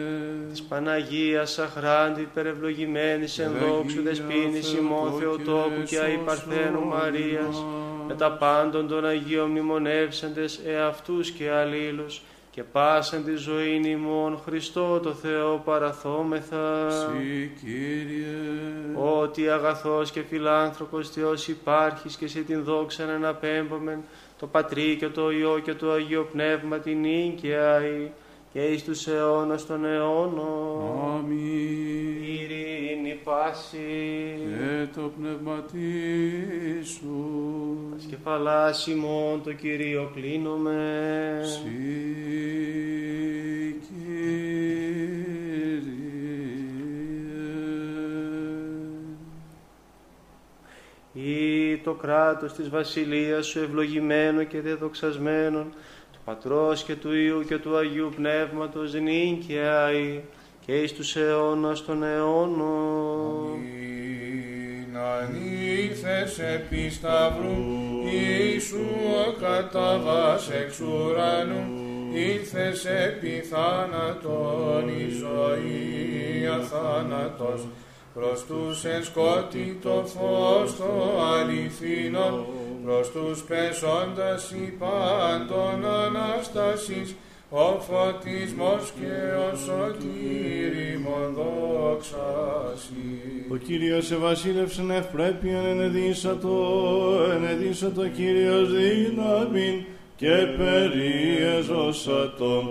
Της 0.51 0.63
Παναγίας 0.63 1.59
αχράντη 1.59 2.21
υπερευλογημένης 2.21 3.39
εν 3.39 3.51
δόξου 3.61 4.03
δεσπίνης 4.03 4.73
ημών 4.73 5.13
Θεοτόκου 5.13 5.83
και 5.87 5.99
αη 5.99 6.19
Παρθένου 6.25 6.85
Μαρίας, 6.85 7.65
με 8.09 8.15
τα 8.15 8.33
πάντων 8.33 8.89
των 8.89 9.07
Αγίων 9.07 9.51
μνημονεύσαντες 9.51 10.61
εαυτούς 10.67 11.31
και 11.31 11.51
αλλήλους, 11.51 12.23
και 12.51 12.59
και 12.59 12.65
πάσαν 12.73 13.25
τη 13.25 13.35
ζωή 13.35 13.81
ημών 13.85 14.41
Χριστό 14.45 15.01
το 15.01 15.13
Θεό 15.13 15.63
παραθόμεθα. 15.65 16.91
Συ 16.91 17.51
Κύριε, 17.61 18.27
Ότι 18.95 19.49
αγαθός 19.49 20.11
και 20.11 20.23
φιλάνθρωπος 20.23 21.11
Θεός 21.11 21.49
υπάρχεις 21.49 22.17
και 22.17 22.29
σε 22.29 22.41
την 22.41 22.65
δόξα 22.65 23.05
να 23.05 23.13
αναπέμπομεν 23.13 23.99
το 24.39 24.47
Πατρί 24.47 24.97
και 24.97 25.09
το 25.09 25.31
Υιό 25.31 25.59
και 25.65 25.75
το 25.75 25.91
Αγίο 25.91 26.29
Πνεύμα 26.33 26.79
την 26.79 27.01
νίκαια 27.01 27.81
και 28.53 28.65
εις 28.65 28.85
τους 28.85 29.07
αιώνας 29.07 29.67
των 29.67 29.85
αιώνων. 29.85 31.17
Αμήν. 31.17 32.23
Ειρήνη 32.23 33.21
πάση. 33.25 34.39
Και 34.45 34.87
το 34.95 35.13
πνεύμα 35.19 35.65
σου, 36.83 37.95
Σκεφαλάς 37.99 38.87
ημών 38.87 39.43
το 39.43 39.53
Κυρίο 39.53 40.11
κλείνουμε. 40.15 41.41
Συ 41.43 41.69
Κύριε. 43.81 44.19
Ή 51.13 51.77
το 51.77 51.93
κράτος 51.93 52.53
της 52.53 52.69
βασιλείας 52.69 53.47
σου 53.47 53.59
ευλογημένο 53.59 54.43
και 54.45 54.61
δεδοξασμένο 54.61 55.61
του 55.63 55.75
Πατρός 56.29 56.83
και 56.83 56.95
του 56.95 57.15
Υιού 57.15 57.45
και 57.49 57.59
του 57.59 57.77
Αγίου 57.77 58.13
Πνεύματος 58.17 58.95
νίκαια 58.95 59.93
ή 59.93 60.21
και 60.67 60.73
εις 60.73 60.93
τους 60.93 61.17
αιώνας 61.17 61.85
των 61.85 62.03
αιώνων. 62.03 63.51
Αμήν. 63.55 64.97
Ανήλθες 64.97 66.39
επί 66.39 66.91
σταυρού, 66.91 67.57
Ιησού 68.13 68.87
ο 69.27 69.41
καταβάς 69.41 70.51
εξ 70.51 70.81
ουρανού, 70.81 71.67
ήλθες 72.13 72.85
επί 72.85 73.43
θάνατον, 73.51 74.89
η 74.89 75.09
ζωή 75.09 76.47
αθάνατος, 76.47 77.67
προς 78.19 78.45
τους 78.45 78.85
εν 78.85 79.05
σκότη 79.05 79.79
το 79.83 80.05
φως 80.07 80.77
το 80.77 81.23
αληθινό, 81.35 82.47
προς 82.85 83.11
τους 83.11 83.43
πεσόντας 83.43 84.51
η 84.51 84.75
πάντων 84.79 85.85
Ανάστασης, 86.05 87.15
ο 87.51 87.81
φωτισμός 87.81 88.93
και 89.01 89.15
ο 89.47 89.57
σωτήριμον 89.57 91.35
δόξαση. 91.35 92.97
Ο 93.51 93.57
Κύριος 93.57 94.11
ευασίλευσεν 94.11 94.91
ευπρέπειαν 94.91 95.67
ενεδίσατο, 95.67 96.77
ενεδίσατο 97.35 98.09
Κύριος 98.09 98.73
δύναμιν 98.73 99.85
και 100.17 100.47
περιεζώσατο. 100.57 102.63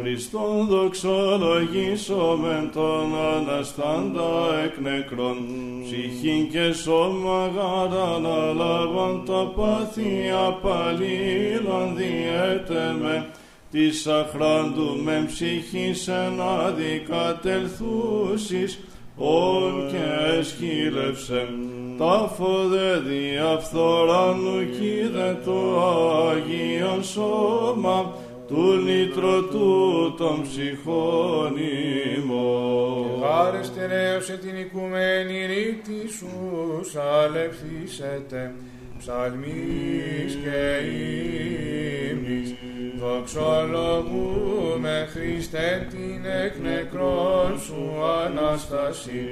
Χριστόν 0.00 0.66
δοξολογήσομεν 0.66 2.70
τον 2.72 3.14
Αναστάντα 3.36 4.60
εκ 4.64 4.78
νεκρών, 4.78 5.36
ψυχήν 5.84 6.50
και 6.50 6.72
σώμα 6.72 7.50
γάραν 7.54 8.26
αλάβαν 8.26 9.22
τα 9.26 9.52
πάθια 9.56 10.58
παλίλαν 10.62 11.96
διέτεμε, 11.96 13.26
της 13.70 14.06
αχράντου 14.06 15.00
με 15.04 15.24
ψυχής 15.26 16.08
εν 16.08 16.40
αδικατελθούσεις, 16.40 18.78
όν 19.16 19.88
και 19.90 20.04
εσχύλευσε 20.38 21.48
τάφο 21.98 22.68
δε 22.68 22.98
διαφθοράνου 22.98 24.64
κοίδε 24.78 25.38
το 25.44 25.82
Άγιον 26.30 27.04
σώμα 27.04 28.12
του 28.48 28.80
νητρωτού 28.84 30.14
των 30.16 30.42
ψυχών 30.42 31.56
ημών. 32.16 33.22
Χάρε 33.22 33.62
στερέωσε 33.62 34.36
την 34.36 34.56
οικουμένη 34.56 35.46
ρίτη 35.46 36.08
σου, 36.16 36.28
σαλευθήσετε, 36.92 38.54
ψαλμής 38.98 40.38
και 40.42 40.80
ύμνης, 42.10 42.54
δοξολογούμε 42.98 45.08
Χριστέ 45.12 45.86
την 45.90 46.24
εκ 46.44 46.54
νεκρών 46.62 47.60
σου 47.60 47.82
Ανάσταση, 48.24 49.24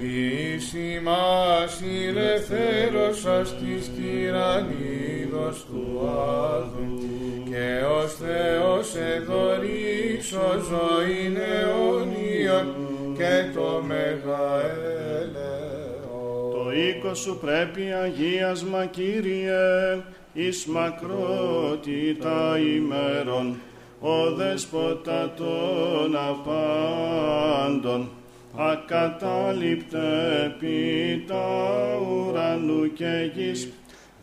εις 0.00 0.74
ημάς 0.74 1.80
ηλευθέρωσας 1.80 3.56
της 3.58 3.90
τυραννίδος 5.38 5.64
του 5.64 6.00
Άδου, 6.54 6.98
και 7.44 7.84
ως 8.02 8.14
Θεός 8.14 8.94
εδωρήσω 8.94 10.48
ζωήν 10.68 11.36
αιώνιον 11.36 12.68
και 13.16 13.50
το 13.54 13.82
μεγαέλεο. 13.86 15.28
Το 16.52 16.72
οίκο 16.72 17.14
σου 17.14 17.38
πρέπει 17.40 17.82
αγίασμα 18.02 18.86
Κύριε, 18.86 20.02
εις 20.32 20.66
μακρότητα 20.66 22.58
ημέρων, 22.58 23.56
ο 24.00 24.34
δέσποτα 24.34 25.32
των 25.36 26.16
απάντων, 26.28 28.08
ακατάληπτε 28.56 29.98
επί 30.44 31.24
τα 31.26 31.46
ουρανού 32.10 32.92
και 32.92 33.30
γης, 33.34 33.68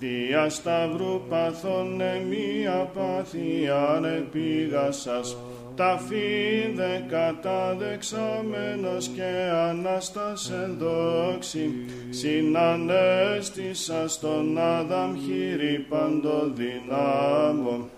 δια 0.05 0.49
σταυρού 0.49 1.21
παθών 1.29 2.01
εμία 2.01 2.91
πάθιαν 2.93 4.05
επίγασας, 4.05 5.37
τα 5.75 5.99
φίδε 6.07 7.05
καταδεξάμενος 7.09 9.07
και 9.07 9.51
Ανάστασεν 9.69 10.77
δόξη, 10.79 11.69
συνανέστησα 12.09 14.07
στον 14.07 14.57
Άδαμ 14.57 15.15
χείρι 15.25 15.85
παντοδυνάμω. 15.89 17.89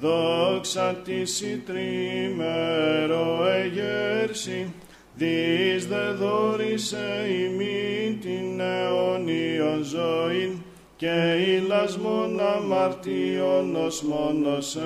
Δόξα 0.00 0.94
της 1.04 1.40
η 1.40 1.62
τρίμερο 1.66 3.46
εγέρση, 3.46 4.72
δις 5.14 5.86
δε 5.86 6.10
δόρισε 6.10 7.26
ημί 7.28 8.18
την 8.20 8.60
αιώνιον 8.60 9.84
ζωήν, 9.84 10.58
και 10.96 11.34
ηλασμόν 11.46 12.40
αμαρτίων 12.40 13.76
ως 13.76 14.02
μόνος 14.02 14.76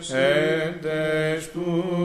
Ιού 0.00 0.06
χεσί, 0.06 0.16
έντες 0.66 1.50
τους 1.50 1.99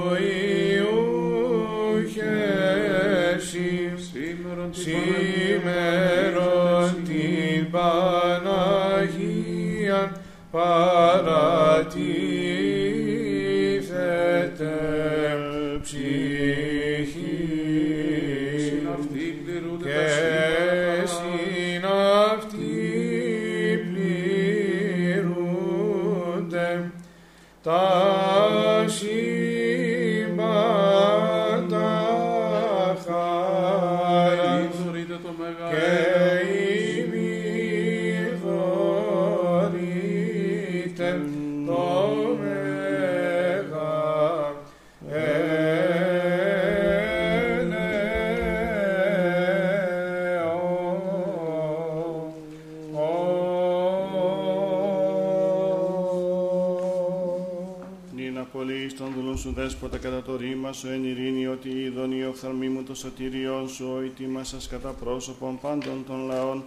σου 60.76 60.88
εν 60.88 61.04
ειρήνη 61.04 61.48
ότι 61.48 61.70
είδον 61.70 62.12
η 62.12 62.24
οφθαλμή 62.24 62.70
μου 62.70 62.84
το 62.84 62.96
σωτήριόν 62.96 63.70
σου 63.70 63.92
ο 63.96 64.00
ετοίμασας 64.00 64.68
κατά 64.68 64.90
πρόσωπον 64.90 65.60
πάντων 65.60 66.04
των 66.08 66.26
λαών 66.28 66.64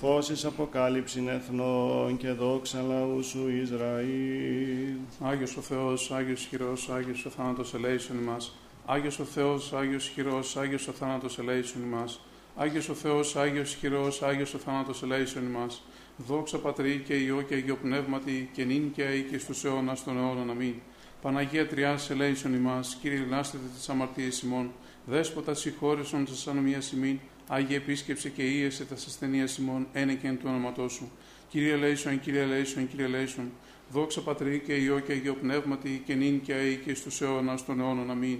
φώσεις 0.00 0.44
αποκάλυψην 0.44 1.28
εθνών 1.28 2.16
και 2.16 2.30
δόξα 2.30 2.82
λαού 2.82 3.22
σου 3.22 3.48
Ισραήλ. 3.62 4.96
Άγιος 5.20 5.56
ο 5.56 5.60
Θεός, 5.60 6.10
Άγιος 6.10 6.46
χειρός, 6.48 6.88
Άγιος 6.88 7.24
ο 7.24 7.30
θάνατος 7.30 7.74
ελέησον 7.74 8.18
ημάς. 8.18 8.54
Άγιος 8.86 9.18
ο 9.18 9.24
Θεός, 9.24 9.72
Άγιος 9.72 10.08
χειρός, 10.08 10.56
Άγιος 10.56 10.88
ο 10.88 10.92
θάνατος 10.92 11.38
ελέησον 11.38 11.82
ημάς. 11.82 12.20
Άγιος 12.56 12.88
ο 12.88 12.94
Θεός, 12.94 13.36
Άγιος 13.36 13.74
χειρός, 13.74 14.22
Άγιος 14.22 14.54
ο 14.54 14.58
θάνατος 14.58 15.02
ελέησον 15.02 15.46
ημάς. 15.46 15.82
Δόξα 16.16 16.58
Πατρί 16.58 17.02
και 17.06 17.14
Υιό 17.14 17.42
και 17.48 17.54
Αγίο 17.54 17.76
Πνεύματι 17.76 18.50
και 18.52 18.64
νυν 18.64 18.92
και 18.92 19.02
αεί 19.02 19.22
και 19.22 19.38
στους 19.38 19.64
αιώνας 19.64 20.04
των 20.04 20.16
αιώνων. 20.18 20.50
Αμήν. 20.50 20.74
Παναγία 21.22 21.66
Τριάς 21.66 22.10
ελέησον 22.10 22.54
ημάς, 22.54 22.98
Κύριε 23.00 23.24
λάστετε 23.28 23.64
τις 23.76 23.88
αμαρτίες 23.88 24.42
ημών, 24.42 24.70
Δέσποτα 25.04 25.54
συγχώρεσον 25.54 26.24
τις 26.24 26.46
ανομίας 26.46 26.92
ημίν, 26.92 27.18
Άγιε 27.48 27.76
επίσκεψε 27.76 28.28
και 28.28 28.42
ίεσε 28.42 28.84
τα 28.84 28.94
ασθενεία 28.94 29.48
ημών, 29.58 29.86
ένε 29.92 30.14
και 30.14 30.26
εν 30.26 30.38
του 30.38 30.44
όνοματός 30.46 30.92
σου. 30.92 31.10
Κύριε 31.48 31.72
ελέησον, 31.72 32.20
Κύριε 32.20 32.42
ελέησον, 32.42 32.88
Κύριε 32.88 33.04
ελέησον. 33.04 33.50
Δόξα 33.90 34.20
Πατρί 34.20 34.62
και 34.66 34.74
Υιό 34.74 34.98
και 34.98 35.12
Αγίο 35.12 35.34
Πνεύματι 35.34 36.02
και 36.06 36.14
νυν 36.14 36.40
και 36.40 36.52
αεί 36.52 36.76
και 36.76 36.94
στους 36.94 37.20
αιώνας 37.20 37.64
των 37.64 37.80
αιώνων. 37.80 38.10
Αμήν. 38.10 38.38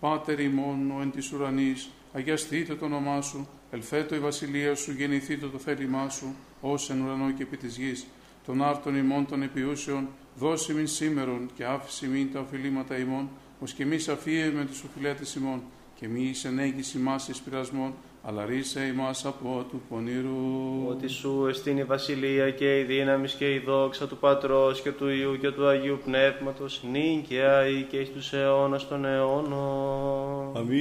Πάτερ 0.00 0.40
ημών, 0.40 0.90
ο 0.90 1.00
εν 1.00 1.10
της 1.10 1.32
ουρανής, 1.32 1.90
αγιαστείτε 2.12 2.74
το 2.74 2.84
όνομά 2.84 3.20
σου, 3.20 3.48
ελθέτω 3.70 4.14
η 4.14 4.18
βασιλεία 4.18 4.74
σου, 4.74 4.92
γεννηθείτε 4.92 5.46
το 5.46 5.58
θέλημά 5.58 6.08
σου, 6.08 6.34
ως 6.60 6.90
εν 6.90 7.00
ουρανό 7.00 7.30
και 7.30 7.42
επί 7.42 7.56
της 7.56 7.76
γης. 7.76 8.06
Των 8.46 8.62
άρτων 8.62 8.96
ημών 8.96 9.26
των 9.26 9.42
επιούσεων, 9.42 10.08
δώσει 10.34 10.72
μην 10.72 10.86
σήμερον 10.86 11.50
και 11.56 11.64
άφηση 11.64 12.06
μην 12.06 12.32
τα 12.32 12.40
οφειλήματα 12.40 12.98
ημών, 12.98 13.28
ως 13.60 13.72
και 13.72 13.84
μη 13.86 13.96
αφίε 14.10 14.50
με 14.56 14.64
τους 14.64 14.82
οφειλέτες 14.82 15.34
ημών, 15.34 15.62
και 16.00 16.08
μη 16.08 16.22
εις 16.22 16.44
ενέγγιση 16.44 16.98
μας 16.98 17.28
εις 17.28 17.40
πειρασμών, 17.40 17.94
αλλά 18.22 18.44
ρίσε 18.44 18.80
ημάς 18.80 19.24
από 19.24 19.66
του 19.70 19.82
πονηρού. 19.88 20.86
Ότι 20.88 21.08
σου 21.08 21.46
εστίν 21.48 21.78
η 21.78 21.84
βασιλεία 21.84 22.50
και 22.50 22.78
η 22.78 22.82
δύναμης 22.82 23.32
και 23.32 23.52
η 23.54 23.58
δόξα 23.58 24.06
του 24.06 24.16
Πατρός 24.16 24.80
και 24.80 24.92
του 24.92 25.08
Υιού 25.08 25.38
και 25.40 25.50
του 25.50 25.66
Αγίου 25.66 25.98
Πνεύματος, 26.04 26.82
νυν 26.90 27.22
και 27.28 27.42
αεί 27.42 27.86
και 27.90 27.96
εις 27.96 28.12
τους 28.12 28.32
αιώνας 28.32 28.88
των 28.88 29.04
αιώνων. 29.04 30.56
Αμήν 30.56 30.80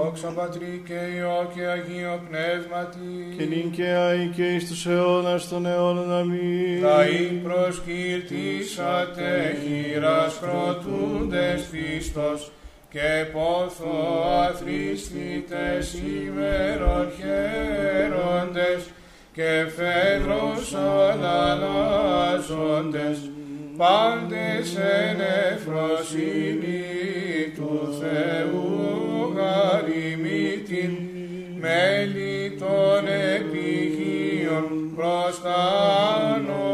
Δόξα 0.10 0.28
Πατρί 0.28 0.84
και 0.86 0.94
Υιό 1.16 1.52
και 1.56 1.66
Αγίο 1.66 2.22
Πνεύματι. 2.30 3.36
Και 3.38 3.46
νυν 3.46 3.72
και 3.72 3.86
αεί 3.86 4.28
και 4.36 4.44
εις 4.44 4.68
τους 4.68 4.86
αιώνας 4.86 5.48
των 5.48 5.66
αιώνων 5.66 6.14
αμήν. 6.14 6.82
Λαοί 6.82 7.42
προσκύρτησατε 7.44 9.58
χείρας 9.64 10.40
κροτούντες 10.42 11.68
Χριστός 11.70 12.52
και 12.90 13.26
πόθο 13.34 13.98
αθρίστητες 14.48 15.94
ημέρων 15.94 17.12
χαίροντες 17.18 18.90
και 19.34 19.68
φέδρος 19.76 20.76
αλλάζοντες 21.36 23.18
πάντες 23.78 24.76
εν 24.76 25.20
εφροσύνη 25.52 26.84
του 27.56 27.98
Θεού 28.00 28.79
γαριμήτην 29.50 30.98
μέλη 31.60 32.56
των 32.60 33.08
επιγείων 33.36 34.92
προστάνω 34.96 36.60
απέρι 36.60 36.69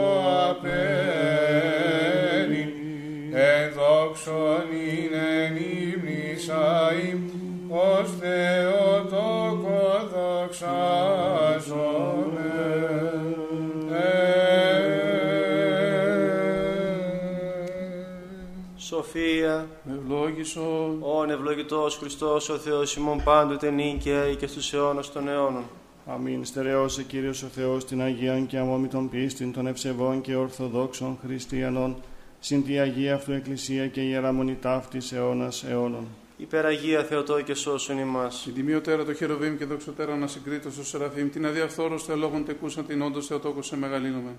Ευλόγησον. 20.45 20.97
όν 21.01 21.29
ευλογητός 21.29 21.97
Χριστός 21.97 22.49
ο 22.49 22.57
Θεός 22.57 22.95
ημών 22.95 23.23
πάντοτε 23.23 23.69
νυν 23.69 23.97
και 23.97 24.11
αεί 24.11 24.35
και 24.35 24.47
στους 24.47 24.73
αιώνας 24.73 25.11
των 25.11 25.27
αιώνων. 25.27 25.63
Αμήν 26.05 26.45
στερεώσε 26.45 27.03
Κύριος 27.03 27.43
ο 27.43 27.47
Θεός 27.47 27.85
την 27.85 28.01
Αγίαν 28.01 28.47
και 28.47 28.57
αμόμητον 28.57 29.09
πίστην 29.09 29.53
των 29.53 29.67
ευσεβών 29.67 30.21
και 30.21 30.35
ορθοδόξων 30.35 31.17
χριστιανών, 31.25 31.95
συν 32.39 32.63
τη 32.63 32.79
Αγία 32.79 33.15
Αυτού 33.15 33.31
Εκκλησία 33.31 33.87
και 33.87 34.01
Ιερά 34.01 34.31
Μονή 34.31 34.55
ταύτης 34.55 35.11
αιώνας 35.11 35.63
αιώνων. 35.63 36.07
Υπεραγία 36.37 37.03
Θεοτό 37.03 37.41
και 37.41 37.53
σώσον 37.53 37.97
ημάς. 37.97 38.41
Την 38.43 38.53
τιμιωτέρα 38.53 39.05
το 39.05 39.13
χεροβήμ 39.13 39.57
και 39.57 39.65
δοξωτέρα 39.65 40.15
να 40.15 40.27
συγκρίτω 40.27 40.71
στο 40.71 40.85
Σεραφείμ, 40.85 41.29
την 41.29 41.45
αδιαφθόρος 41.45 42.03
θεολόγων 42.03 42.45
τεκούσαν 42.45 42.85
την 42.85 43.01
όντως 43.01 43.27
Θεοτόκο 43.27 43.61
σε 43.61 43.77
μεγαλύνομαι. 43.77 44.31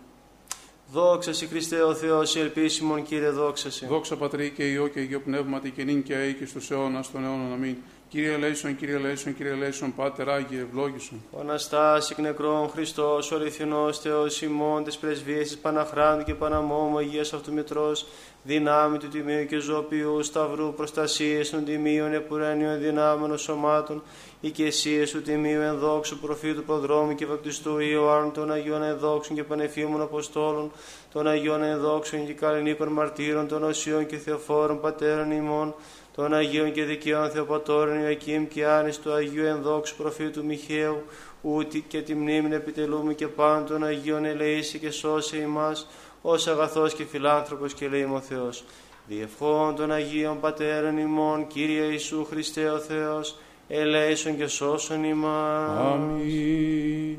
Δόξα 0.93 1.33
Σοι 1.33 1.47
Χριστέ 1.47 1.83
ο 1.83 1.95
Θεός, 1.95 2.35
η 2.35 2.41
ελπίσιμον 2.41 3.03
Κύριε 3.03 3.31
δόξα 3.31 3.71
Σοι. 3.71 3.87
Δόξα 3.87 4.17
Πατρί 4.17 4.51
και 4.51 4.71
Υιό 4.71 4.89
και 4.89 5.01
Αγίο 5.01 5.21
Πνεύματι 5.21 5.71
και 5.71 5.85
νυν 5.85 6.03
και 6.03 6.15
αεί 6.15 6.35
και 6.35 6.47
στους 6.47 6.71
αιώνας 6.71 7.11
των 7.11 7.25
αιώνων 7.25 7.53
αμήν. 7.53 7.77
Κύριε 8.17 8.33
ελέησον, 8.33 8.77
Κύριε 8.77 8.95
ελέησον, 8.95 9.35
Κύριε 9.37 9.53
ελέησον, 9.53 9.95
Πάτερ 9.95 10.29
Άγιε, 10.29 10.61
ευλόγησον. 10.61 11.25
Ο 11.31 11.41
Αναστάς 11.41 12.11
εκ 12.11 12.19
νεκρών 12.19 12.69
Χριστός, 12.69 13.33
ο 13.33 13.35
αληθινός 13.35 13.99
Θεός 13.99 14.43
ημών 14.43 14.85
της 14.85 14.97
πρεσβείας 14.97 15.47
της 15.47 15.59
Παναχράντου 15.59 16.25
και 16.25 16.35
Παναμόμου 16.35 16.99
Αγίας 16.99 17.33
Αυτομητρός, 17.33 18.07
δυνάμει 18.43 18.99
του 18.99 19.09
Τιμίου 19.09 19.47
και 19.47 19.59
Ζωπιού, 19.59 20.23
Σταυρού, 20.23 20.75
προστασίες 20.75 21.51
των 21.51 21.65
Τιμίων, 21.65 22.13
επουρένιων 22.13 22.79
δυνάμεων 22.79 23.39
σωμάτων, 23.39 24.03
οικεσίες 24.41 25.11
του 25.11 25.23
Τιμίου 25.23 25.61
ενδόξου 25.61 26.19
προφήτου 26.19 26.63
Προδρόμου 26.63 27.15
και 27.15 27.27
Βαπτιστού 27.27 27.79
Ιωάννου, 27.79 28.31
των 28.31 28.53
Αγίων 28.53 28.83
ενδόξων 28.83 29.37
και 29.37 29.45
Πανεφήμων 29.45 30.01
Αποστόλων, 30.01 30.71
των 31.13 31.29
Αγίων 31.29 31.63
ενδόξων 31.63 32.27
και 32.27 32.33
καλλινίκων 32.33 32.89
μαρτύρων, 32.89 33.49
των 33.49 33.63
Οσίων 33.63 34.07
και 34.07 34.17
Θεοφόρων 34.17 34.81
Πατέρων 34.81 35.31
ημών, 35.31 35.75
των 36.17 36.35
Αγίων 36.35 36.73
και 36.73 36.85
Δικαίων 36.85 37.31
Θεοπατώρων 37.31 38.01
Ιωακήμ 38.01 38.47
και 38.47 38.67
Άνης 38.67 38.99
του 38.99 39.13
Αγίου 39.13 39.45
Ενδόξου 39.45 39.97
Προφήτου 39.97 40.45
Μιχαίου, 40.45 41.03
ούτι 41.41 41.85
και 41.89 42.03
τη 42.03 42.15
μνήμη 42.15 42.55
επιτελούμε 42.55 43.15
και 43.15 43.29
πάντων 43.29 43.67
των 43.67 43.85
Αγίων 43.85 44.25
ελεήσει 44.25 44.79
και 44.79 44.91
σώσε 44.91 45.37
ημάς, 45.37 45.89
ως 46.23 46.47
αγαθός 46.47 46.95
και 46.95 47.05
φιλάνθρωπος 47.05 47.75
και 47.75 47.89
λέει 47.89 48.03
ο 48.03 48.21
Θεός. 48.21 48.65
Διευχών 49.07 49.75
των 49.75 49.93
Αγίων 49.93 50.41
Πατέρων 50.41 50.99
ημών, 50.99 51.47
Κύριε 51.47 51.83
Ιησού 51.83 52.25
Χριστέ 52.25 52.71
ο 52.71 52.79
Θεός, 52.79 53.37
ελέησον 53.69 54.37
και 54.37 54.47
σώσον 54.47 55.05
ημάς. 55.05 55.79
Αμήν. 55.79 57.19